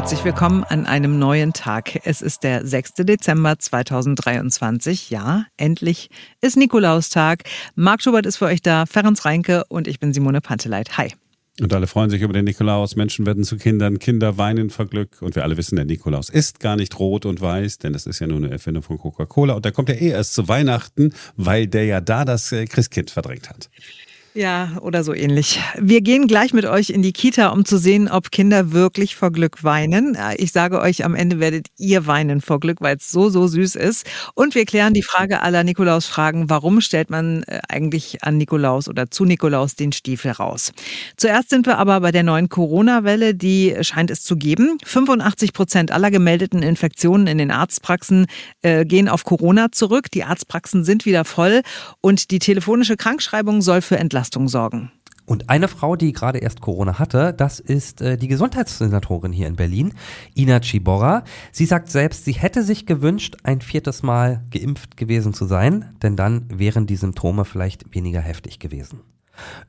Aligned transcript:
Herzlich 0.00 0.24
willkommen 0.24 0.64
an 0.64 0.86
einem 0.86 1.18
neuen 1.18 1.52
Tag. 1.52 2.06
Es 2.06 2.22
ist 2.22 2.42
der 2.42 2.66
6. 2.66 2.94
Dezember 3.00 3.58
2023. 3.58 5.10
Ja, 5.10 5.44
endlich 5.58 6.08
ist 6.40 6.56
Nikolaustag. 6.56 7.42
Marc 7.74 8.02
Schubert 8.02 8.24
ist 8.24 8.38
für 8.38 8.46
euch 8.46 8.62
da, 8.62 8.86
Ferenc 8.86 9.22
Reinke 9.26 9.64
und 9.68 9.86
ich 9.86 10.00
bin 10.00 10.14
Simone 10.14 10.40
Panteleit. 10.40 10.96
Hi. 10.96 11.12
Und 11.60 11.74
alle 11.74 11.86
freuen 11.86 12.08
sich 12.08 12.22
über 12.22 12.32
den 12.32 12.46
Nikolaus. 12.46 12.96
Menschen 12.96 13.26
werden 13.26 13.44
zu 13.44 13.58
Kindern, 13.58 13.98
Kinder 13.98 14.38
weinen 14.38 14.70
vor 14.70 14.86
Glück. 14.86 15.20
Und 15.20 15.36
wir 15.36 15.42
alle 15.42 15.58
wissen, 15.58 15.76
der 15.76 15.84
Nikolaus 15.84 16.30
ist 16.30 16.60
gar 16.60 16.76
nicht 16.76 16.98
rot 16.98 17.26
und 17.26 17.42
weiß, 17.42 17.76
denn 17.76 17.92
das 17.92 18.06
ist 18.06 18.20
ja 18.20 18.26
nur 18.26 18.38
eine 18.38 18.50
Erfindung 18.50 18.82
von 18.82 18.96
Coca-Cola. 18.96 19.52
Und 19.52 19.66
der 19.66 19.72
kommt 19.72 19.90
ja 19.90 19.96
eh 19.96 20.08
erst 20.08 20.32
zu 20.32 20.48
Weihnachten, 20.48 21.12
weil 21.36 21.66
der 21.66 21.84
ja 21.84 22.00
da 22.00 22.24
das 22.24 22.50
äh, 22.52 22.64
Christkind 22.64 23.10
verdrängt 23.10 23.50
hat. 23.50 23.68
Ja, 24.32 24.78
oder 24.82 25.02
so 25.02 25.12
ähnlich. 25.12 25.60
Wir 25.76 26.02
gehen 26.02 26.28
gleich 26.28 26.52
mit 26.52 26.64
euch 26.64 26.90
in 26.90 27.02
die 27.02 27.12
Kita, 27.12 27.48
um 27.48 27.64
zu 27.64 27.78
sehen, 27.78 28.08
ob 28.08 28.30
Kinder 28.30 28.70
wirklich 28.70 29.16
vor 29.16 29.32
Glück 29.32 29.64
weinen. 29.64 30.16
Ich 30.36 30.52
sage 30.52 30.80
euch, 30.80 31.04
am 31.04 31.16
Ende 31.16 31.40
werdet 31.40 31.66
ihr 31.78 32.06
weinen 32.06 32.40
vor 32.40 32.60
Glück, 32.60 32.80
weil 32.80 32.96
es 32.96 33.10
so, 33.10 33.28
so 33.28 33.48
süß 33.48 33.74
ist. 33.74 34.06
Und 34.34 34.54
wir 34.54 34.66
klären 34.66 34.94
die 34.94 35.02
Frage 35.02 35.42
aller 35.42 35.64
Nikolaus-Fragen. 35.64 36.48
Warum 36.48 36.80
stellt 36.80 37.10
man 37.10 37.42
äh, 37.42 37.58
eigentlich 37.68 38.22
an 38.22 38.36
Nikolaus 38.36 38.88
oder 38.88 39.10
zu 39.10 39.24
Nikolaus 39.24 39.74
den 39.74 39.90
Stiefel 39.90 40.30
raus? 40.30 40.72
Zuerst 41.16 41.50
sind 41.50 41.66
wir 41.66 41.78
aber 41.78 41.98
bei 42.00 42.12
der 42.12 42.22
neuen 42.22 42.48
Corona-Welle, 42.48 43.34
die 43.34 43.74
scheint 43.80 44.12
es 44.12 44.22
zu 44.22 44.36
geben. 44.36 44.78
85 44.84 45.52
Prozent 45.52 45.90
aller 45.90 46.12
gemeldeten 46.12 46.62
Infektionen 46.62 47.26
in 47.26 47.38
den 47.38 47.50
Arztpraxen 47.50 48.26
äh, 48.62 48.84
gehen 48.84 49.08
auf 49.08 49.24
Corona 49.24 49.72
zurück. 49.72 50.08
Die 50.12 50.22
Arztpraxen 50.22 50.84
sind 50.84 51.04
wieder 51.04 51.24
voll 51.24 51.62
und 52.00 52.30
die 52.30 52.38
telefonische 52.38 52.96
Krankschreibung 52.96 53.60
soll 53.60 53.82
für 53.82 53.98
Entlastung 53.98 54.20
Entlastung 54.30 54.48
sorgen. 54.48 54.92
Und 55.26 55.48
eine 55.48 55.68
Frau, 55.68 55.96
die 55.96 56.12
gerade 56.12 56.38
erst 56.38 56.60
Corona 56.60 56.98
hatte, 56.98 57.32
das 57.32 57.60
ist 57.60 58.00
äh, 58.00 58.16
die 58.16 58.26
Gesundheitssenatorin 58.26 59.32
hier 59.32 59.46
in 59.46 59.56
Berlin, 59.56 59.92
Ina 60.36 60.60
Ciborra. 60.60 61.22
Sie 61.52 61.66
sagt 61.66 61.88
selbst, 61.88 62.24
sie 62.24 62.32
hätte 62.32 62.62
sich 62.64 62.86
gewünscht, 62.86 63.36
ein 63.44 63.60
viertes 63.60 64.02
Mal 64.02 64.44
geimpft 64.50 64.96
gewesen 64.96 65.34
zu 65.34 65.44
sein, 65.44 65.96
denn 66.02 66.16
dann 66.16 66.46
wären 66.48 66.86
die 66.86 66.96
Symptome 66.96 67.44
vielleicht 67.44 67.94
weniger 67.94 68.20
heftig 68.20 68.58
gewesen. 68.58 69.00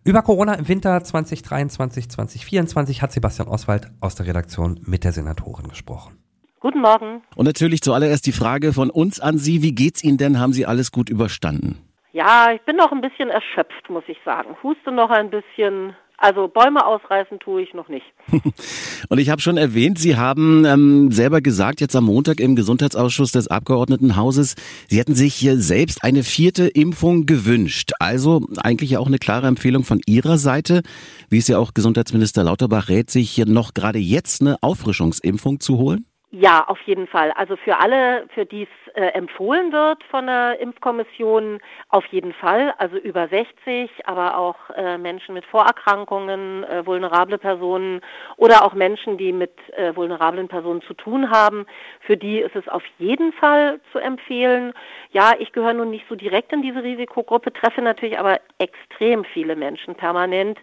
Über 0.04 0.22
Corona 0.24 0.56
im 0.56 0.68
Winter 0.68 1.04
2023, 1.04 2.10
2024 2.10 3.02
hat 3.02 3.12
Sebastian 3.12 3.48
Oswald 3.48 3.92
aus 4.00 4.16
der 4.16 4.28
Redaktion 4.28 4.80
mit 4.86 5.04
der 5.04 5.12
Senatorin 5.12 5.68
gesprochen. 5.68 6.18
Guten 6.60 6.82
Morgen. 6.82 7.22
Und 7.36 7.46
natürlich 7.46 7.82
zuallererst 7.82 8.26
die 8.26 8.32
Frage 8.32 8.74
von 8.74 8.90
uns 8.90 9.20
an 9.20 9.38
Sie, 9.38 9.62
wie 9.62 9.74
geht's 9.74 10.04
Ihnen 10.04 10.18
denn? 10.18 10.40
Haben 10.40 10.54
Sie 10.54 10.66
alles 10.66 10.92
gut 10.92 11.10
überstanden? 11.10 11.78
Ja, 12.14 12.52
ich 12.54 12.62
bin 12.64 12.76
noch 12.76 12.92
ein 12.92 13.02
bisschen 13.02 13.30
erschöpft, 13.30 13.90
muss 13.90 14.04
ich 14.08 14.18
sagen. 14.26 14.56
Huste 14.64 14.92
noch 14.92 15.10
ein 15.10 15.30
bisschen. 15.30 15.96
Also 16.18 16.48
Bäume 16.48 16.86
ausreißen 16.86 17.40
tue 17.40 17.64
ich 17.64 17.74
noch 17.74 17.88
nicht. 17.88 18.06
Und 19.10 19.18
ich 19.18 19.32
habe 19.32 19.42
schon 19.42 19.58
erwähnt, 19.58 19.98
Sie 19.98 20.18
haben 20.18 20.66
ähm, 20.66 21.12
selber 21.12 21.42
gesagt, 21.42 21.82
jetzt 21.82 21.96
am 21.96 22.04
Montag 22.04 22.40
im 22.40 22.56
Gesundheitsausschuss 22.56 23.32
des 23.32 23.48
Abgeordnetenhauses, 23.48 24.56
Sie 24.88 25.00
hätten 25.00 25.16
sich 25.16 25.34
hier 25.34 25.58
selbst 25.58 26.04
eine 26.04 26.22
vierte 26.22 26.68
Impfung 26.68 27.26
gewünscht. 27.26 27.94
Also 27.98 28.42
eigentlich 28.58 28.92
ja 28.92 29.00
auch 29.00 29.08
eine 29.08 29.18
klare 29.18 29.48
Empfehlung 29.48 29.84
von 29.84 30.00
Ihrer 30.06 30.38
Seite, 30.38 30.84
wie 31.30 31.40
es 31.40 31.48
ja 31.48 31.58
auch 31.58 31.74
Gesundheitsminister 31.74 32.44
Lauterbach 32.44 32.90
rät, 32.90 33.10
sich 33.10 33.32
hier 33.32 33.48
noch 33.48 33.74
gerade 33.74 33.98
jetzt 33.98 34.42
eine 34.42 34.58
Auffrischungsimpfung 34.62 35.60
zu 35.60 35.80
holen. 35.80 36.06
Ja, 36.34 36.64
auf 36.68 36.80
jeden 36.84 37.08
Fall. 37.08 37.32
Also 37.32 37.58
für 37.58 37.78
alle, 37.78 38.26
für 38.34 38.46
die 38.46 38.64
es 38.64 38.94
äh, 38.96 39.08
empfohlen 39.08 39.74
wird 39.74 40.02
von 40.06 40.28
der 40.28 40.60
Impfkommission, 40.62 41.60
auf 41.90 42.06
jeden 42.06 42.32
Fall. 42.32 42.74
Also 42.78 42.96
über 42.96 43.28
60, 43.28 43.92
aber 44.06 44.38
auch 44.38 44.56
äh, 44.78 44.98
Menschen 44.98 45.34
mit 45.34 45.44
Vorerkrankungen, 45.44 46.64
äh, 46.64 46.86
vulnerable 46.86 47.38
Personen 47.38 48.00
oder 48.38 48.64
auch 48.64 48.74
Menschen, 48.74 49.18
die 49.18 49.34
mit 49.34 49.52
äh, 49.76 49.94
vulnerablen 49.94 50.48
Personen 50.48 50.82
zu 50.84 50.94
tun 50.94 51.30
haben. 51.30 51.66
Für 52.00 52.16
die 52.16 52.40
ist 52.40 52.56
es 52.56 52.66
auf 52.70 52.84
jeden 52.98 53.34
Fall 53.34 53.82
zu 53.92 54.00
empfehlen. 54.00 54.72
Ja, 55.12 55.34
ich 55.38 55.52
gehöre 55.52 55.74
nun 55.74 55.90
nicht 55.90 56.06
so 56.08 56.16
direkt 56.16 56.54
in 56.54 56.62
diese 56.62 56.82
Risikogruppe, 56.82 57.52
treffe 57.52 57.82
natürlich 57.82 58.18
aber 58.18 58.40
extrem 58.58 59.26
viele 59.26 59.58
Menschen 59.58 59.96
permanent 59.96 60.58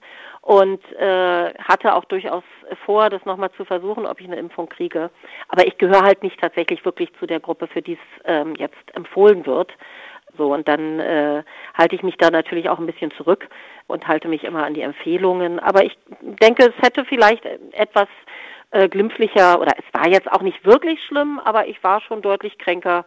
und 0.49 0.81
äh, 0.95 1.53
hatte 1.59 1.95
auch 1.95 2.07
durchaus 2.07 2.43
vor, 2.87 3.11
das 3.11 3.23
nochmal 3.27 3.53
zu 3.53 3.67
versuchen, 3.67 4.07
ob 4.07 4.19
ich 4.19 4.27
eine 4.27 4.37
Impfung 4.37 4.67
kriege. 4.67 5.11
Aber 5.49 5.67
ich 5.67 5.77
gehöre 5.77 6.01
halt 6.01 6.23
nicht 6.23 6.41
tatsächlich 6.41 6.87
wirklich 6.87 7.13
zu 7.21 7.27
der 7.27 7.39
Gruppe, 7.39 7.67
für 7.67 7.83
die 7.83 7.93
es 7.93 8.23
ähm, 8.25 8.55
jetzt 8.57 8.95
empfohlen 8.95 9.45
wird. 9.45 9.71
So, 10.39 10.55
und 10.55 10.67
dann 10.67 11.01
äh, 11.01 11.43
halte 11.75 11.97
ich 11.97 12.03
mich 12.03 12.17
da 12.17 12.31
natürlich 12.31 12.71
auch 12.71 12.79
ein 12.79 12.87
bisschen 12.87 13.11
zurück 13.11 13.47
und 13.89 14.09
halte 14.09 14.27
mich 14.27 14.43
immer 14.43 14.65
an 14.65 14.73
die 14.73 14.81
Empfehlungen. 14.81 15.61
Aber 15.61 15.85
ich 15.85 15.99
denke, 16.23 16.73
es 16.75 16.83
hätte 16.83 17.05
vielleicht 17.05 17.45
etwas 17.73 18.09
äh, 18.71 18.89
glimpflicher 18.89 19.61
oder 19.61 19.73
es 19.77 20.01
war 20.01 20.09
jetzt 20.09 20.33
auch 20.33 20.41
nicht 20.41 20.65
wirklich 20.65 20.99
schlimm, 21.05 21.43
aber 21.45 21.67
ich 21.67 21.85
war 21.85 22.01
schon 22.01 22.23
deutlich 22.23 22.57
kränker, 22.57 23.05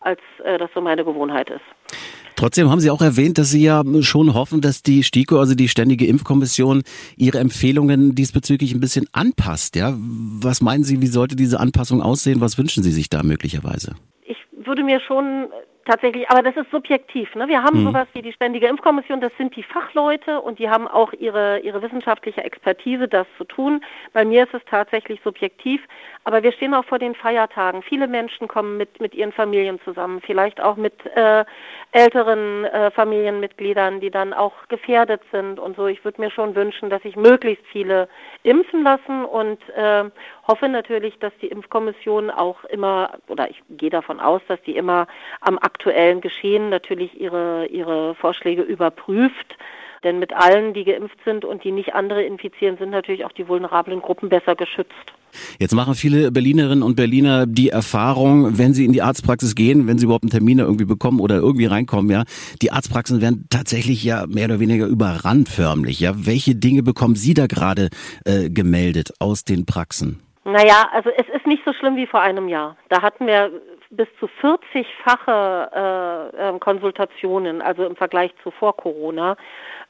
als 0.00 0.20
äh, 0.44 0.56
das 0.56 0.70
so 0.74 0.80
meine 0.80 1.04
Gewohnheit 1.04 1.50
ist. 1.50 2.19
Trotzdem 2.40 2.70
haben 2.70 2.80
Sie 2.80 2.90
auch 2.90 3.02
erwähnt, 3.02 3.36
dass 3.36 3.50
Sie 3.50 3.62
ja 3.62 3.82
schon 4.00 4.32
hoffen, 4.32 4.62
dass 4.62 4.82
die 4.82 5.02
STIKO, 5.02 5.38
also 5.38 5.54
die 5.54 5.68
Ständige 5.68 6.06
Impfkommission, 6.06 6.84
ihre 7.18 7.38
Empfehlungen 7.38 8.14
diesbezüglich 8.14 8.72
ein 8.72 8.80
bisschen 8.80 9.06
anpasst. 9.12 9.76
Ja, 9.76 9.92
was 9.98 10.62
meinen 10.62 10.82
Sie, 10.82 11.02
wie 11.02 11.06
sollte 11.08 11.36
diese 11.36 11.60
Anpassung 11.60 12.00
aussehen? 12.00 12.40
Was 12.40 12.56
wünschen 12.56 12.82
Sie 12.82 12.92
sich 12.92 13.10
da 13.10 13.22
möglicherweise? 13.22 13.94
Ich 14.24 14.38
würde 14.66 14.82
mir 14.82 15.00
schon 15.06 15.48
tatsächlich, 15.90 16.30
aber 16.30 16.42
das 16.42 16.56
ist 16.56 16.70
subjektiv. 16.70 17.34
Ne? 17.34 17.48
Wir 17.48 17.62
haben 17.62 17.80
mhm. 17.80 17.86
sowas 17.88 18.06
wie 18.12 18.22
die 18.22 18.32
Ständige 18.32 18.68
Impfkommission, 18.68 19.20
das 19.20 19.32
sind 19.36 19.56
die 19.56 19.62
Fachleute 19.62 20.40
und 20.40 20.58
die 20.58 20.70
haben 20.70 20.86
auch 20.86 21.12
ihre, 21.12 21.58
ihre 21.60 21.82
wissenschaftliche 21.82 22.44
Expertise, 22.44 23.08
das 23.08 23.26
zu 23.36 23.44
tun. 23.44 23.84
Bei 24.12 24.24
mir 24.24 24.44
ist 24.44 24.54
es 24.54 24.62
tatsächlich 24.70 25.20
subjektiv, 25.24 25.82
aber 26.24 26.42
wir 26.42 26.52
stehen 26.52 26.74
auch 26.74 26.84
vor 26.84 26.98
den 26.98 27.14
Feiertagen. 27.14 27.82
Viele 27.82 28.06
Menschen 28.06 28.46
kommen 28.46 28.76
mit, 28.76 29.00
mit 29.00 29.14
ihren 29.14 29.32
Familien 29.32 29.80
zusammen, 29.84 30.20
vielleicht 30.24 30.60
auch 30.60 30.76
mit 30.76 30.94
äh, 31.16 31.44
älteren 31.92 32.64
äh, 32.66 32.90
Familienmitgliedern, 32.92 34.00
die 34.00 34.10
dann 34.10 34.32
auch 34.32 34.52
gefährdet 34.68 35.22
sind 35.32 35.58
und 35.58 35.76
so. 35.76 35.86
Ich 35.88 36.04
würde 36.04 36.20
mir 36.20 36.30
schon 36.30 36.54
wünschen, 36.54 36.88
dass 36.88 37.02
sich 37.02 37.16
möglichst 37.16 37.66
viele 37.66 38.08
impfen 38.44 38.84
lassen 38.84 39.24
und 39.24 39.58
äh, 39.70 40.04
hoffe 40.50 40.68
natürlich, 40.68 41.16
dass 41.20 41.32
die 41.40 41.46
Impfkommission 41.46 42.28
auch 42.30 42.64
immer, 42.64 43.12
oder 43.28 43.48
ich 43.48 43.62
gehe 43.70 43.90
davon 43.90 44.18
aus, 44.18 44.42
dass 44.48 44.60
die 44.62 44.74
immer 44.76 45.06
am 45.40 45.58
aktuellen 45.58 46.20
Geschehen 46.20 46.70
natürlich 46.70 47.20
ihre, 47.20 47.66
ihre 47.66 48.16
Vorschläge 48.16 48.62
überprüft. 48.62 49.56
Denn 50.02 50.18
mit 50.18 50.32
allen, 50.32 50.74
die 50.74 50.84
geimpft 50.84 51.18
sind 51.24 51.44
und 51.44 51.62
die 51.62 51.70
nicht 51.70 51.94
andere 51.94 52.22
infizieren, 52.24 52.78
sind 52.78 52.90
natürlich 52.90 53.24
auch 53.24 53.32
die 53.32 53.46
vulnerablen 53.46 54.00
Gruppen 54.00 54.28
besser 54.28 54.56
geschützt. 54.56 55.12
Jetzt 55.60 55.74
machen 55.74 55.94
viele 55.94 56.32
Berlinerinnen 56.32 56.82
und 56.82 56.96
Berliner 56.96 57.46
die 57.46 57.68
Erfahrung, 57.68 58.58
wenn 58.58 58.74
sie 58.74 58.84
in 58.84 58.92
die 58.92 59.02
Arztpraxis 59.02 59.54
gehen, 59.54 59.86
wenn 59.86 59.98
sie 59.98 60.06
überhaupt 60.06 60.24
einen 60.24 60.30
Termin 60.30 60.58
irgendwie 60.58 60.86
bekommen 60.86 61.20
oder 61.20 61.36
irgendwie 61.36 61.66
reinkommen, 61.66 62.10
ja, 62.10 62.24
die 62.62 62.72
Arztpraxen 62.72 63.20
werden 63.20 63.46
tatsächlich 63.50 64.02
ja 64.02 64.26
mehr 64.26 64.46
oder 64.46 64.58
weniger 64.58 64.86
überrannt 64.86 65.48
förmlich. 65.48 66.00
Ja, 66.00 66.26
welche 66.26 66.56
Dinge 66.56 66.82
bekommen 66.82 67.14
Sie 67.14 67.34
da 67.34 67.46
gerade 67.46 67.90
äh, 68.24 68.50
gemeldet 68.50 69.12
aus 69.20 69.44
den 69.44 69.66
Praxen? 69.66 70.18
Naja, 70.44 70.88
also 70.92 71.10
es 71.10 71.28
ist 71.28 71.46
nicht 71.46 71.62
so 71.66 71.72
schlimm 71.74 71.96
wie 71.96 72.06
vor 72.06 72.20
einem 72.20 72.48
Jahr. 72.48 72.76
Da 72.88 73.02
hatten 73.02 73.26
wir 73.26 73.50
bis 73.90 74.08
zu 74.18 74.26
40-fache 74.40 76.32
äh, 76.32 76.48
äh, 76.48 76.58
Konsultationen, 76.58 77.60
also 77.60 77.84
im 77.84 77.96
Vergleich 77.96 78.32
zu 78.42 78.50
vor 78.50 78.76
Corona. 78.76 79.36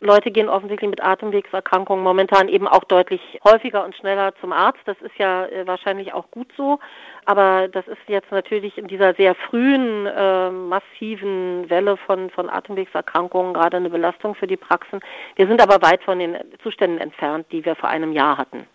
Leute 0.00 0.30
gehen 0.30 0.48
offensichtlich 0.48 0.90
mit 0.90 1.04
Atemwegserkrankungen 1.04 2.02
momentan 2.02 2.48
eben 2.48 2.66
auch 2.66 2.82
deutlich 2.84 3.20
häufiger 3.44 3.84
und 3.84 3.94
schneller 3.94 4.34
zum 4.40 4.52
Arzt. 4.52 4.80
Das 4.86 4.96
ist 5.02 5.16
ja 5.18 5.44
äh, 5.46 5.66
wahrscheinlich 5.66 6.14
auch 6.14 6.30
gut 6.30 6.48
so. 6.56 6.80
Aber 7.26 7.68
das 7.68 7.86
ist 7.86 7.98
jetzt 8.08 8.32
natürlich 8.32 8.76
in 8.76 8.88
dieser 8.88 9.14
sehr 9.14 9.34
frühen, 9.34 10.06
äh, 10.06 10.50
massiven 10.50 11.68
Welle 11.70 11.96
von, 11.98 12.30
von 12.30 12.50
Atemwegserkrankungen 12.50 13.54
gerade 13.54 13.76
eine 13.76 13.90
Belastung 13.90 14.34
für 14.34 14.46
die 14.46 14.56
Praxen. 14.56 15.00
Wir 15.36 15.46
sind 15.46 15.62
aber 15.62 15.86
weit 15.86 16.02
von 16.02 16.18
den 16.18 16.38
Zuständen 16.62 16.98
entfernt, 16.98 17.46
die 17.52 17.64
wir 17.64 17.76
vor 17.76 17.90
einem 17.90 18.12
Jahr 18.12 18.38
hatten. 18.38 18.66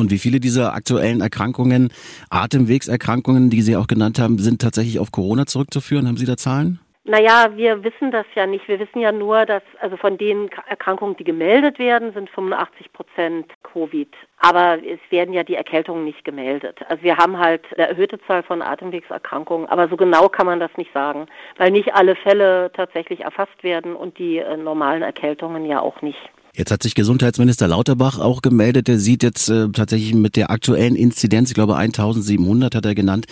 Und 0.00 0.12
wie 0.12 0.18
viele 0.18 0.38
dieser 0.38 0.74
aktuellen 0.74 1.20
Erkrankungen, 1.20 1.92
Atemwegserkrankungen, 2.30 3.50
die 3.50 3.62
Sie 3.62 3.76
auch 3.76 3.88
genannt 3.88 4.20
haben, 4.20 4.38
sind 4.38 4.62
tatsächlich 4.62 5.00
auf 5.00 5.10
Corona 5.10 5.44
zurückzuführen? 5.46 6.06
Haben 6.06 6.16
Sie 6.16 6.24
da 6.24 6.36
Zahlen? 6.36 6.78
Naja, 7.02 7.48
wir 7.56 7.82
wissen 7.82 8.12
das 8.12 8.26
ja 8.36 8.46
nicht. 8.46 8.68
Wir 8.68 8.78
wissen 8.78 9.00
ja 9.00 9.10
nur, 9.10 9.44
dass 9.44 9.62
also 9.80 9.96
von 9.96 10.16
den 10.16 10.50
Erkrankungen, 10.68 11.16
die 11.16 11.24
gemeldet 11.24 11.80
werden, 11.80 12.12
sind 12.12 12.30
85 12.30 12.92
Prozent 12.92 13.46
Covid. 13.64 14.08
Aber 14.38 14.78
es 14.84 15.00
werden 15.10 15.34
ja 15.34 15.42
die 15.42 15.56
Erkältungen 15.56 16.04
nicht 16.04 16.24
gemeldet. 16.24 16.78
Also 16.88 17.02
wir 17.02 17.16
haben 17.16 17.36
halt 17.38 17.64
eine 17.76 17.88
erhöhte 17.88 18.20
Zahl 18.26 18.44
von 18.44 18.62
Atemwegserkrankungen, 18.62 19.66
aber 19.68 19.88
so 19.88 19.96
genau 19.96 20.28
kann 20.28 20.46
man 20.46 20.60
das 20.60 20.70
nicht 20.76 20.92
sagen, 20.92 21.26
weil 21.56 21.72
nicht 21.72 21.92
alle 21.94 22.14
Fälle 22.14 22.70
tatsächlich 22.72 23.22
erfasst 23.22 23.64
werden 23.64 23.96
und 23.96 24.18
die 24.18 24.38
äh, 24.38 24.56
normalen 24.56 25.02
Erkältungen 25.02 25.64
ja 25.64 25.80
auch 25.80 26.02
nicht. 26.02 26.20
Jetzt 26.54 26.70
hat 26.72 26.82
sich 26.82 26.94
Gesundheitsminister 26.94 27.68
Lauterbach 27.68 28.18
auch 28.18 28.42
gemeldet. 28.42 28.88
Er 28.88 28.98
sieht 28.98 29.22
jetzt 29.22 29.48
äh, 29.48 29.68
tatsächlich 29.68 30.14
mit 30.14 30.36
der 30.36 30.50
aktuellen 30.50 30.96
Inzidenz, 30.96 31.50
ich 31.50 31.54
glaube 31.54 31.76
1700 31.76 32.74
hat 32.74 32.84
er 32.84 32.94
genannt, 32.94 33.26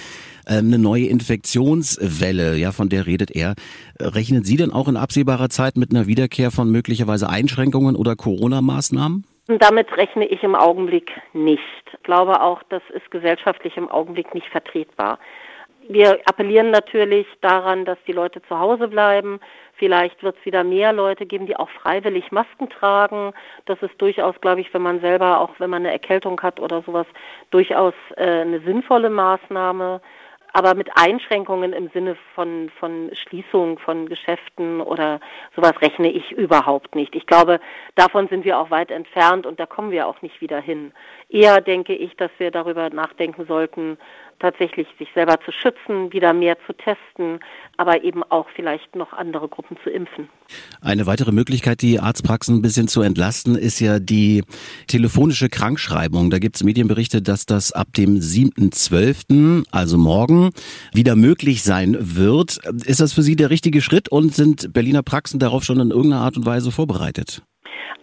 äh, 0.46 0.58
eine 0.58 0.78
neue 0.78 1.06
Infektionswelle, 1.06 2.56
ja, 2.56 2.72
von 2.72 2.88
der 2.88 3.06
redet 3.06 3.30
er. 3.30 3.54
Rechnen 4.00 4.44
Sie 4.44 4.56
denn 4.56 4.72
auch 4.72 4.88
in 4.88 4.96
absehbarer 4.96 5.48
Zeit 5.48 5.76
mit 5.76 5.90
einer 5.90 6.06
Wiederkehr 6.06 6.50
von 6.50 6.70
möglicherweise 6.70 7.28
Einschränkungen 7.28 7.96
oder 7.96 8.14
Corona-Maßnahmen? 8.14 9.24
Damit 9.48 9.96
rechne 9.96 10.26
ich 10.26 10.42
im 10.42 10.56
Augenblick 10.56 11.10
nicht. 11.32 11.62
Ich 11.92 12.02
glaube 12.02 12.40
auch, 12.40 12.62
das 12.68 12.82
ist 12.94 13.10
gesellschaftlich 13.10 13.76
im 13.76 13.88
Augenblick 13.88 14.34
nicht 14.34 14.48
vertretbar. 14.48 15.18
Wir 15.88 16.18
appellieren 16.24 16.70
natürlich 16.70 17.26
daran, 17.42 17.84
dass 17.84 17.98
die 18.06 18.12
Leute 18.12 18.42
zu 18.48 18.58
Hause 18.58 18.88
bleiben. 18.88 19.38
Vielleicht 19.76 20.22
wird 20.22 20.36
es 20.38 20.46
wieder 20.46 20.64
mehr 20.64 20.92
Leute 20.92 21.26
geben, 21.26 21.46
die 21.46 21.56
auch 21.56 21.68
freiwillig 21.68 22.32
Masken 22.32 22.70
tragen. 22.70 23.32
Das 23.66 23.80
ist 23.82 24.00
durchaus, 24.00 24.40
glaube 24.40 24.60
ich, 24.60 24.72
wenn 24.72 24.82
man 24.82 25.00
selber, 25.00 25.40
auch 25.40 25.58
wenn 25.58 25.70
man 25.70 25.82
eine 25.82 25.92
Erkältung 25.92 26.40
hat 26.40 26.60
oder 26.60 26.82
sowas, 26.82 27.06
durchaus 27.50 27.94
äh, 28.16 28.40
eine 28.40 28.60
sinnvolle 28.60 29.10
Maßnahme 29.10 30.00
aber 30.56 30.74
mit 30.74 30.88
Einschränkungen 30.96 31.74
im 31.74 31.90
Sinne 31.90 32.16
von, 32.34 32.70
von 32.80 33.10
Schließung 33.12 33.78
von 33.78 34.08
Geschäften 34.08 34.80
oder 34.80 35.20
sowas 35.54 35.74
rechne 35.82 36.10
ich 36.10 36.32
überhaupt 36.32 36.94
nicht. 36.94 37.14
Ich 37.14 37.26
glaube, 37.26 37.60
davon 37.94 38.26
sind 38.28 38.46
wir 38.46 38.58
auch 38.58 38.70
weit 38.70 38.90
entfernt 38.90 39.44
und 39.44 39.60
da 39.60 39.66
kommen 39.66 39.90
wir 39.90 40.06
auch 40.06 40.22
nicht 40.22 40.40
wieder 40.40 40.58
hin. 40.58 40.94
Eher 41.28 41.60
denke 41.60 41.94
ich, 41.94 42.14
dass 42.16 42.30
wir 42.38 42.52
darüber 42.52 42.88
nachdenken 42.90 43.46
sollten, 43.46 43.98
tatsächlich 44.38 44.86
sich 44.98 45.08
selber 45.14 45.38
zu 45.44 45.50
schützen, 45.50 46.12
wieder 46.12 46.32
mehr 46.32 46.56
zu 46.66 46.72
testen, 46.72 47.40
aber 47.76 48.04
eben 48.04 48.22
auch 48.22 48.46
vielleicht 48.54 48.94
noch 48.94 49.12
andere 49.12 49.48
Gruppen 49.48 49.76
zu 49.82 49.90
impfen. 49.90 50.28
Eine 50.80 51.06
weitere 51.06 51.32
Möglichkeit, 51.32 51.82
die 51.82 51.98
Arztpraxen 51.98 52.56
ein 52.56 52.62
bisschen 52.62 52.86
zu 52.86 53.02
entlasten, 53.02 53.56
ist 53.56 53.80
ja 53.80 53.98
die 53.98 54.44
telefonische 54.86 55.48
Krankschreibung. 55.48 56.30
Da 56.30 56.38
gibt 56.38 56.56
es 56.56 56.62
Medienberichte, 56.62 57.22
dass 57.22 57.44
das 57.44 57.72
ab 57.72 57.88
dem 57.96 58.16
7.12., 58.16 59.64
also 59.72 59.98
morgen, 59.98 60.50
wieder 60.92 61.16
möglich 61.16 61.64
sein 61.64 61.96
wird. 61.98 62.58
Ist 62.84 63.00
das 63.00 63.12
für 63.12 63.22
Sie 63.22 63.34
der 63.36 63.50
richtige 63.50 63.80
Schritt 63.80 64.08
und 64.10 64.34
sind 64.34 64.72
Berliner 64.72 65.02
Praxen 65.02 65.40
darauf 65.40 65.64
schon 65.64 65.80
in 65.80 65.90
irgendeiner 65.90 66.22
Art 66.22 66.36
und 66.36 66.46
Weise 66.46 66.70
vorbereitet? 66.70 67.42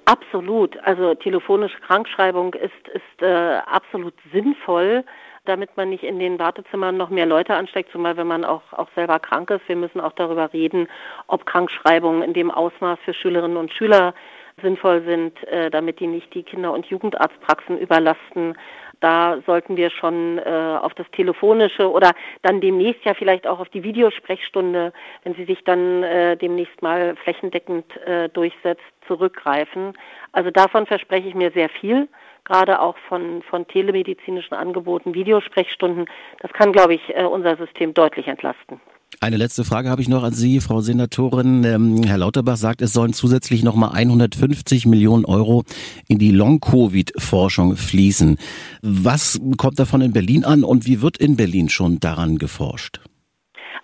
Absolut. 0.06 0.78
Also 0.84 1.16
telefonische 1.16 1.80
Krankschreibung 1.80 2.54
ist, 2.54 2.88
ist 2.94 3.22
äh, 3.22 3.60
absolut 3.66 4.14
sinnvoll 4.32 5.04
damit 5.46 5.76
man 5.76 5.90
nicht 5.90 6.04
in 6.04 6.20
den 6.20 6.40
Wartezimmern 6.40 6.96
noch 6.96 7.10
mehr 7.10 7.26
Leute 7.26 7.54
ansteckt, 7.54 7.92
zumal 7.92 8.16
wenn 8.16 8.28
man 8.28 8.46
auch, 8.46 8.62
auch 8.72 8.88
selber 8.96 9.20
krank 9.20 9.50
ist. 9.50 9.68
Wir 9.68 9.76
müssen 9.76 10.00
auch 10.00 10.14
darüber 10.14 10.54
reden, 10.54 10.88
ob 11.28 11.46
Krankschreibungen 11.46 12.22
in 12.22 12.34
dem 12.34 12.50
Ausmaß 12.50 13.00
für 13.04 13.14
Schülerinnen 13.14 13.58
und 13.58 13.74
Schüler 13.74 14.14
sinnvoll 14.62 15.04
sind, 15.06 15.44
äh, 15.48 15.70
damit 15.70 16.00
die 16.00 16.08
nicht 16.08 16.34
die 16.34 16.44
Kinder- 16.44 16.72
und 16.72 16.86
Jugendarztpraxen 16.86 17.78
überlasten. 17.78 18.56
Da 19.04 19.40
sollten 19.46 19.76
wir 19.76 19.90
schon 19.90 20.38
äh, 20.38 20.78
auf 20.82 20.94
das 20.94 21.06
Telefonische 21.12 21.92
oder 21.92 22.14
dann 22.42 22.62
demnächst 22.62 23.04
ja 23.04 23.14
vielleicht 23.14 23.46
auch 23.46 23.60
auf 23.60 23.68
die 23.68 23.84
Videosprechstunde, 23.84 24.94
wenn 25.24 25.36
sie 25.36 25.44
sich 25.44 25.62
dann 25.66 26.04
äh, 26.04 26.38
demnächst 26.38 26.82
mal 26.82 27.18
flächendeckend 27.18 27.98
äh, 28.08 28.30
durchsetzt, 28.30 28.82
zurückgreifen. 29.06 29.92
Also 30.32 30.52
davon 30.52 30.86
verspreche 30.86 31.28
ich 31.28 31.36
mir 31.36 31.52
sehr 31.52 31.68
viel 31.68 32.08
gerade 32.46 32.80
auch 32.80 32.98
von, 33.10 33.42
von 33.44 33.68
telemedizinischen 33.68 34.54
Angeboten, 34.54 35.14
Videosprechstunden. 35.14 36.06
Das 36.40 36.54
kann, 36.54 36.72
glaube 36.72 36.94
ich, 36.94 37.16
äh, 37.16 37.24
unser 37.24 37.58
System 37.58 37.94
deutlich 37.94 38.28
entlasten. 38.28 38.80
Eine 39.22 39.38
letzte 39.38 39.64
Frage 39.64 39.90
habe 39.90 40.02
ich 40.02 40.10
noch 40.10 40.24
an 40.24 40.34
Sie, 40.34 40.60
Frau 40.60 40.82
Senatorin. 40.82 41.64
Ähm, 41.64 42.04
Herr 42.06 42.18
Lauterbach 42.18 42.58
sagt, 42.58 42.82
es 42.82 42.94
sollen 42.94 43.14
zusätzlich 43.14 43.64
nochmal 43.64 43.92
150 43.94 44.86
Millionen 44.86 45.26
Euro 45.26 45.64
in 46.08 46.20
die 46.20 46.32
Long-Covid-Forschung 46.32 47.76
fließen. 47.76 48.38
Was 48.82 49.40
kommt 49.58 49.80
davon 49.80 50.02
in 50.02 50.14
Berlin 50.14 50.44
an 50.44 50.64
und 50.64 50.86
wie 50.86 51.02
wird 51.02 51.18
in 51.18 51.38
Berlin 51.38 51.70
schon 51.70 52.00
daran 52.00 52.38
geforscht? 52.38 53.00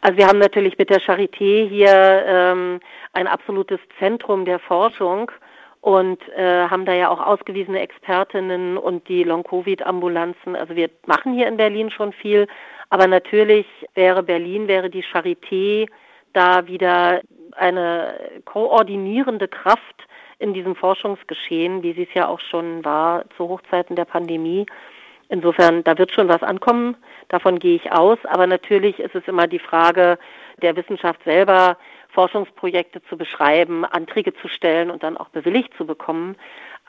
Also 0.01 0.17
wir 0.17 0.27
haben 0.27 0.39
natürlich 0.39 0.77
mit 0.77 0.89
der 0.89 1.01
Charité 1.01 1.67
hier 1.67 2.23
ähm, 2.25 2.79
ein 3.13 3.27
absolutes 3.27 3.79
Zentrum 3.99 4.45
der 4.45 4.59
Forschung 4.59 5.31
und 5.81 6.19
äh, 6.35 6.67
haben 6.67 6.85
da 6.85 6.93
ja 6.93 7.09
auch 7.09 7.25
ausgewiesene 7.25 7.79
Expertinnen 7.79 8.77
und 8.77 9.07
die 9.07 9.23
Long-Covid-Ambulanzen. 9.23 10.55
Also 10.55 10.75
wir 10.75 10.89
machen 11.05 11.33
hier 11.33 11.47
in 11.47 11.57
Berlin 11.57 11.89
schon 11.89 12.11
viel, 12.13 12.47
aber 12.89 13.07
natürlich 13.07 13.65
wäre 13.94 14.24
Berlin, 14.24 14.68
wäre 14.68 14.89
die 14.89 15.03
Charité 15.03 15.88
da 16.33 16.68
wieder 16.68 17.21
eine 17.53 18.13
koordinierende 18.45 19.47
Kraft 19.47 20.07
in 20.39 20.53
diesem 20.53 20.75
Forschungsgeschehen, 20.75 21.83
wie 21.83 21.94
sie 21.94 22.03
es 22.03 22.13
ja 22.13 22.27
auch 22.27 22.39
schon 22.39 22.83
war 22.86 23.25
zu 23.36 23.50
Hochzeiten 23.50 23.95
der 23.95 24.06
Pandemie. 24.06 24.65
Insofern, 25.27 25.83
da 25.83 25.97
wird 25.97 26.12
schon 26.12 26.27
was 26.27 26.41
ankommen, 26.41 26.97
davon 27.27 27.59
gehe 27.59 27.75
ich 27.75 27.91
aus. 27.91 28.18
Aber 28.24 28.47
natürlich 28.47 29.00
ist 29.00 29.13
es 29.13 29.27
immer 29.27 29.47
die 29.47 29.59
Frage 29.59 30.18
der 30.62 30.75
Wissenschaft 30.75 31.24
selber, 31.24 31.77
Forschungsprojekte 32.09 33.03
zu 33.03 33.18
beschreiben, 33.18 33.86
Anträge 33.86 34.33
zu 34.33 34.47
stellen 34.47 34.89
und 34.89 35.03
dann 35.03 35.18
auch 35.18 35.30
bewilligt 35.30 35.74
zu 35.77 35.86
bekommen. 35.86 36.36